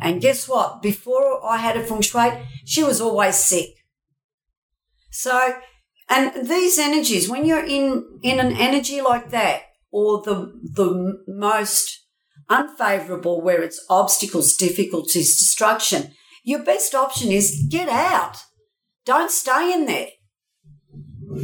and 0.00 0.22
guess 0.22 0.48
what? 0.48 0.80
Before 0.80 1.44
I 1.44 1.58
had 1.58 1.76
a 1.76 1.84
feng 1.84 2.00
shui, 2.00 2.30
she 2.64 2.82
was 2.82 3.02
always 3.02 3.36
sick. 3.36 3.68
So, 5.10 5.56
and 6.08 6.48
these 6.48 6.78
energies, 6.78 7.28
when 7.28 7.44
you're 7.44 7.66
in 7.66 8.18
in 8.22 8.40
an 8.40 8.52
energy 8.56 9.02
like 9.02 9.28
that, 9.30 9.60
or 9.92 10.22
the 10.22 10.36
the 10.80 11.18
most 11.28 11.84
unfavorable, 12.48 13.42
where 13.42 13.62
it's 13.62 13.84
obstacles, 13.90 14.56
difficulties, 14.56 15.36
destruction, 15.38 16.12
your 16.44 16.62
best 16.64 16.94
option 16.94 17.30
is 17.30 17.66
get 17.68 17.90
out. 17.90 18.38
Don't 19.04 19.30
stay 19.30 19.70
in 19.74 19.84
there. 19.84 20.08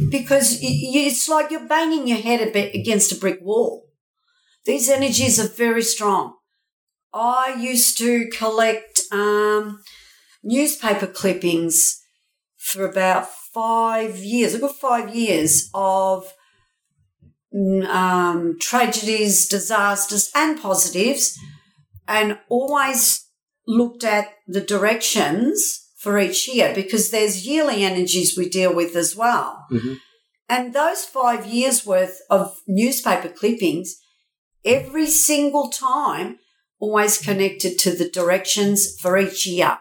Because 0.09 0.57
it's 0.61 1.29
like 1.29 1.51
you're 1.51 1.67
banging 1.67 2.07
your 2.07 2.17
head 2.17 2.41
against 2.55 3.11
a 3.11 3.19
brick 3.19 3.39
wall. 3.41 3.86
These 4.67 4.89
energies 4.89 5.39
are 5.39 5.47
very 5.47 5.81
strong. 5.81 6.33
I 7.13 7.55
used 7.57 7.97
to 7.99 8.27
collect 8.37 8.99
um, 9.13 9.79
newspaper 10.43 11.07
clippings 11.07 12.01
for 12.57 12.85
about 12.85 13.29
five 13.53 14.17
years, 14.17 14.53
a 14.53 14.59
good 14.59 14.75
five 14.75 15.15
years 15.15 15.69
of 15.73 16.33
um, 17.89 18.57
tragedies, 18.59 19.47
disasters, 19.47 20.29
and 20.35 20.61
positives, 20.61 21.39
and 22.05 22.37
always 22.49 23.25
looked 23.65 24.03
at 24.03 24.33
the 24.47 24.61
directions 24.61 25.87
for 25.97 26.19
each 26.19 26.45
year 26.53 26.73
because 26.75 27.09
there's 27.09 27.47
yearly 27.47 27.85
energies 27.85 28.37
we 28.37 28.49
deal 28.49 28.75
with 28.75 28.97
as 28.97 29.15
well. 29.15 29.65
Mhm. 29.71 29.99
And 30.49 30.73
those 30.73 31.05
five 31.05 31.45
years 31.45 31.85
worth 31.85 32.19
of 32.29 32.57
newspaper 32.67 33.29
clippings, 33.29 33.95
every 34.65 35.07
single 35.07 35.69
time, 35.69 36.39
always 36.79 37.17
connected 37.17 37.79
to 37.79 37.95
the 37.95 38.09
directions 38.09 38.95
for 38.99 39.17
each 39.17 39.47
year. 39.47 39.79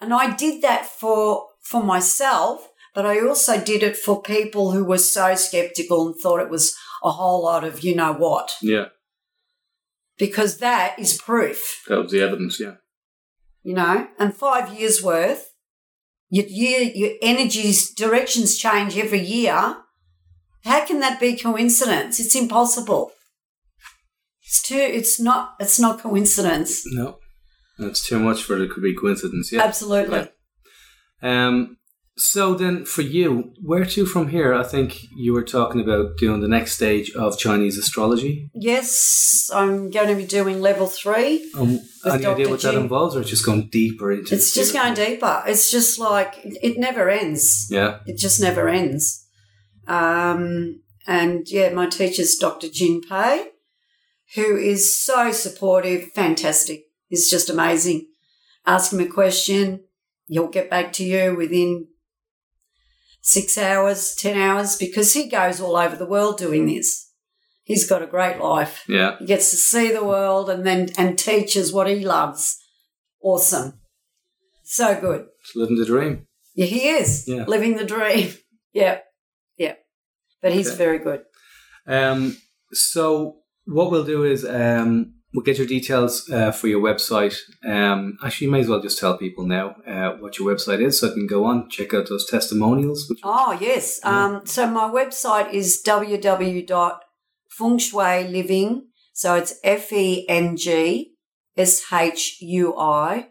And 0.00 0.12
I 0.12 0.34
did 0.34 0.62
that 0.62 0.86
for, 0.86 1.46
for 1.62 1.82
myself, 1.82 2.68
but 2.94 3.06
I 3.06 3.20
also 3.20 3.60
did 3.60 3.82
it 3.82 3.96
for 3.96 4.22
people 4.22 4.72
who 4.72 4.84
were 4.84 4.98
so 4.98 5.34
skeptical 5.34 6.06
and 6.06 6.16
thought 6.16 6.40
it 6.40 6.50
was 6.50 6.76
a 7.02 7.10
whole 7.10 7.44
lot 7.44 7.64
of 7.64 7.82
you 7.82 7.94
know 7.94 8.12
what, 8.12 8.52
Yeah, 8.60 8.86
because 10.18 10.58
that 10.58 10.98
is 10.98 11.20
proof 11.20 11.82
that 11.88 11.98
was 11.98 12.12
the 12.12 12.20
evidence. 12.20 12.60
Yeah, 12.60 12.74
you 13.62 13.74
know, 13.74 14.08
and 14.18 14.34
five 14.34 14.78
years 14.78 15.02
worth. 15.02 15.48
Your 16.34 16.46
year, 16.46 16.90
your 16.94 17.12
energies, 17.20 17.90
directions 17.90 18.56
change 18.56 18.96
every 18.96 19.20
year. 19.20 19.76
How 20.64 20.86
can 20.86 21.00
that 21.00 21.20
be 21.20 21.36
coincidence? 21.36 22.18
It's 22.18 22.34
impossible. 22.34 23.12
It's 24.52 24.60
too. 24.60 24.76
It's 24.76 25.18
not. 25.18 25.54
It's 25.60 25.80
not 25.80 26.00
coincidence. 26.00 26.82
no, 26.84 27.16
that's 27.78 28.06
too 28.06 28.18
much 28.18 28.42
for 28.42 28.62
it 28.62 28.70
could 28.70 28.82
be 28.82 28.94
coincidence. 28.94 29.50
Yeah, 29.50 29.62
Absolutely. 29.62 30.28
Yeah. 31.22 31.46
Um. 31.46 31.78
So 32.18 32.52
then, 32.52 32.84
for 32.84 33.00
you, 33.00 33.54
where 33.62 33.86
to 33.86 34.04
from 34.04 34.28
here? 34.28 34.52
I 34.52 34.62
think 34.62 34.98
you 35.16 35.32
were 35.32 35.42
talking 35.42 35.80
about 35.80 36.18
doing 36.18 36.42
the 36.42 36.48
next 36.48 36.72
stage 36.72 37.10
of 37.12 37.38
Chinese 37.38 37.78
astrology. 37.78 38.50
Yes, 38.54 39.48
I'm 39.54 39.88
going 39.88 40.08
to 40.08 40.16
be 40.16 40.26
doing 40.26 40.60
level 40.60 40.86
three. 40.86 41.50
Um, 41.56 41.80
any 42.04 42.26
idea 42.26 42.44
Dr. 42.44 42.50
what 42.50 42.60
that 42.60 42.74
involves, 42.74 43.16
or 43.16 43.24
just 43.24 43.46
going 43.46 43.70
deeper 43.70 44.12
into? 44.12 44.34
It's 44.34 44.52
just 44.52 44.74
going 44.74 44.92
deeper. 44.92 45.42
It's 45.46 45.70
just 45.70 45.98
like 45.98 46.34
it 46.42 46.76
never 46.76 47.08
ends. 47.08 47.68
Yeah. 47.70 48.00
It 48.04 48.18
just 48.18 48.38
never 48.38 48.68
ends. 48.68 49.26
Um, 49.88 50.82
and 51.06 51.46
yeah, 51.48 51.72
my 51.72 51.86
teacher's 51.86 52.36
Dr. 52.36 52.68
Jin 52.68 53.00
Pei, 53.00 53.46
who 54.34 54.56
is 54.56 54.98
so 54.98 55.32
supportive, 55.32 56.10
fantastic. 56.12 56.84
He's 57.08 57.28
just 57.30 57.50
amazing. 57.50 58.08
Ask 58.66 58.92
him 58.92 59.00
a 59.00 59.06
question, 59.06 59.84
he'll 60.26 60.48
get 60.48 60.70
back 60.70 60.92
to 60.94 61.04
you 61.04 61.34
within 61.36 61.88
six 63.20 63.56
hours, 63.58 64.14
10 64.14 64.36
hours, 64.38 64.76
because 64.76 65.12
he 65.14 65.28
goes 65.28 65.60
all 65.60 65.76
over 65.76 65.96
the 65.96 66.06
world 66.06 66.38
doing 66.38 66.66
this. 66.66 67.10
He's 67.64 67.88
got 67.88 68.02
a 68.02 68.06
great 68.06 68.38
life. 68.40 68.84
Yeah. 68.88 69.18
He 69.18 69.26
gets 69.26 69.50
to 69.50 69.56
see 69.56 69.92
the 69.92 70.04
world 70.04 70.50
and 70.50 70.66
then 70.66 70.88
and 70.98 71.16
teaches 71.18 71.72
what 71.72 71.86
he 71.86 72.04
loves. 72.04 72.58
Awesome. 73.20 73.80
So 74.64 75.00
good. 75.00 75.26
Just 75.44 75.56
living 75.56 75.76
the 75.78 75.84
dream. 75.86 76.26
Yeah, 76.54 76.66
he 76.66 76.88
is 76.88 77.24
Yeah. 77.28 77.44
living 77.46 77.76
the 77.76 77.84
dream. 77.84 78.34
yeah. 78.72 78.98
Yeah. 79.56 79.74
But 80.40 80.52
he's 80.52 80.68
Okay. 80.68 80.76
very 80.76 80.98
good. 80.98 81.22
Um, 81.86 82.36
so 82.72 83.41
what 83.66 83.90
we'll 83.90 84.04
do 84.04 84.24
is 84.24 84.44
um, 84.44 85.14
we'll 85.32 85.44
get 85.44 85.58
your 85.58 85.66
details 85.66 86.28
uh, 86.30 86.52
for 86.52 86.68
your 86.68 86.80
website. 86.80 87.36
Um, 87.66 88.16
actually, 88.24 88.46
you 88.46 88.52
may 88.52 88.60
as 88.60 88.68
well 88.68 88.80
just 88.80 88.98
tell 88.98 89.16
people 89.16 89.46
now 89.46 89.76
uh, 89.86 90.12
what 90.18 90.38
your 90.38 90.52
website 90.54 90.80
is 90.82 91.00
so 91.00 91.10
I 91.10 91.12
can 91.12 91.26
go 91.26 91.44
on, 91.44 91.68
check 91.70 91.94
out 91.94 92.08
those 92.08 92.26
testimonials. 92.28 93.08
Which 93.08 93.20
Oh, 93.22 93.56
yes. 93.60 94.00
Um, 94.04 94.42
so 94.44 94.66
my 94.66 94.88
website 94.90 95.52
is 95.52 95.82
www.fengshui 95.86 98.82
So 99.12 99.34
it's 99.34 99.54
F 99.62 99.92
E 99.92 100.26
N 100.28 100.56
G 100.56 101.12
S 101.56 101.82
H 101.92 102.38
U 102.40 102.76
I 102.78 103.28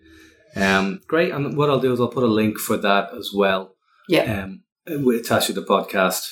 Um, 0.55 1.01
great. 1.07 1.31
And 1.31 1.55
what 1.57 1.69
I'll 1.69 1.79
do 1.79 1.93
is 1.93 1.99
I'll 1.99 2.07
put 2.09 2.23
a 2.23 2.27
link 2.27 2.57
for 2.57 2.77
that 2.77 3.13
as 3.17 3.31
well. 3.33 3.75
Yeah. 4.07 4.43
Um, 4.43 4.63
we 5.05 5.17
attach 5.19 5.47
to 5.47 5.53
the 5.53 5.61
podcast 5.63 6.27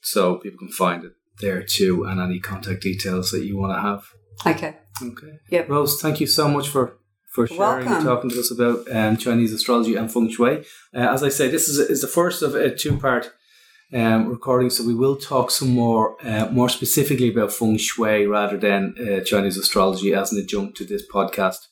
so 0.00 0.36
people 0.36 0.58
can 0.58 0.70
find 0.72 1.04
it 1.04 1.12
there 1.40 1.62
too 1.62 2.04
and 2.04 2.20
any 2.20 2.38
contact 2.40 2.82
details 2.82 3.30
that 3.30 3.44
you 3.44 3.56
want 3.58 3.72
to 3.76 3.80
have. 3.80 4.04
Okay. 4.46 4.76
Okay. 5.02 5.38
Yep. 5.50 5.68
Rose, 5.68 6.00
thank 6.00 6.20
you 6.20 6.26
so 6.26 6.48
much 6.48 6.68
for 6.68 6.98
for 7.34 7.46
sharing 7.46 7.88
and 7.88 8.04
talking 8.04 8.28
to 8.28 8.38
us 8.38 8.50
about 8.50 8.86
um, 8.94 9.16
Chinese 9.16 9.54
astrology 9.54 9.94
and 9.96 10.12
feng 10.12 10.28
shui. 10.30 10.58
Uh, 10.94 11.08
as 11.14 11.22
I 11.22 11.30
say, 11.30 11.48
this 11.48 11.66
is 11.68 11.78
is 11.78 12.02
the 12.02 12.06
first 12.08 12.42
of 12.42 12.54
a 12.54 12.74
two 12.74 12.98
part 12.98 13.32
um, 13.94 14.28
recording, 14.28 14.70
so 14.70 14.84
we 14.84 14.94
will 14.94 15.16
talk 15.16 15.50
some 15.50 15.70
more 15.70 16.16
uh, 16.24 16.48
more 16.50 16.68
specifically 16.68 17.28
about 17.28 17.52
feng 17.52 17.76
shui 17.76 18.26
rather 18.26 18.56
than 18.56 18.94
uh, 18.98 19.20
Chinese 19.24 19.56
astrology 19.56 20.14
as 20.14 20.32
an 20.32 20.40
adjunct 20.40 20.76
to 20.78 20.84
this 20.84 21.02
podcast 21.06 21.68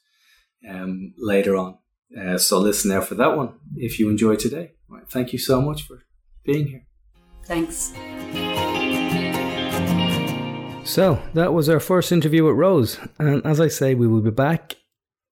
um, 0.69 1.15
later 1.17 1.57
on. 1.57 1.79
Uh, 2.19 2.37
so 2.37 2.59
listen 2.59 2.91
out 2.91 3.07
for 3.07 3.15
that 3.15 3.37
one 3.37 3.55
if 3.77 3.99
you 3.99 4.11
enjoyed 4.11 4.39
today. 4.39 4.73
Right, 4.89 5.09
thank 5.09 5.33
you 5.33 5.39
so 5.39 5.63
much 5.63 5.83
for 5.83 6.03
being 6.45 6.67
here. 6.67 6.87
Thanks. 7.45 7.93
So 10.85 11.23
that 11.35 11.53
was 11.55 11.69
our 11.69 11.81
first 11.81 12.11
interview 12.13 12.45
with 12.45 12.57
Rose, 12.57 12.99
and 13.19 13.45
as 13.47 13.61
I 13.61 13.69
say, 13.69 13.95
we 13.95 14.09
will 14.09 14.23
be 14.23 14.31
back 14.31 14.77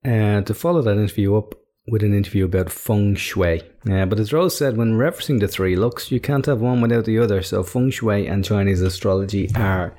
uh, 0.04 0.42
to 0.42 0.54
follow 0.54 0.82
that 0.82 0.96
interview 0.96 1.36
up 1.36 1.54
with 1.90 2.02
an 2.02 2.14
interview 2.14 2.44
about 2.44 2.70
feng 2.70 3.14
shui. 3.14 3.62
Uh, 3.90 4.04
but 4.06 4.20
as 4.20 4.32
Rose 4.32 4.56
said, 4.56 4.76
when 4.76 4.98
referencing 4.98 5.40
the 5.40 5.48
three 5.48 5.76
lucks, 5.76 6.10
you 6.10 6.20
can't 6.20 6.46
have 6.46 6.60
one 6.60 6.80
without 6.80 7.04
the 7.04 7.18
other. 7.18 7.42
So 7.42 7.62
feng 7.62 7.90
shui 7.90 8.26
and 8.26 8.44
Chinese 8.44 8.82
astrology 8.82 9.50
are 9.54 9.94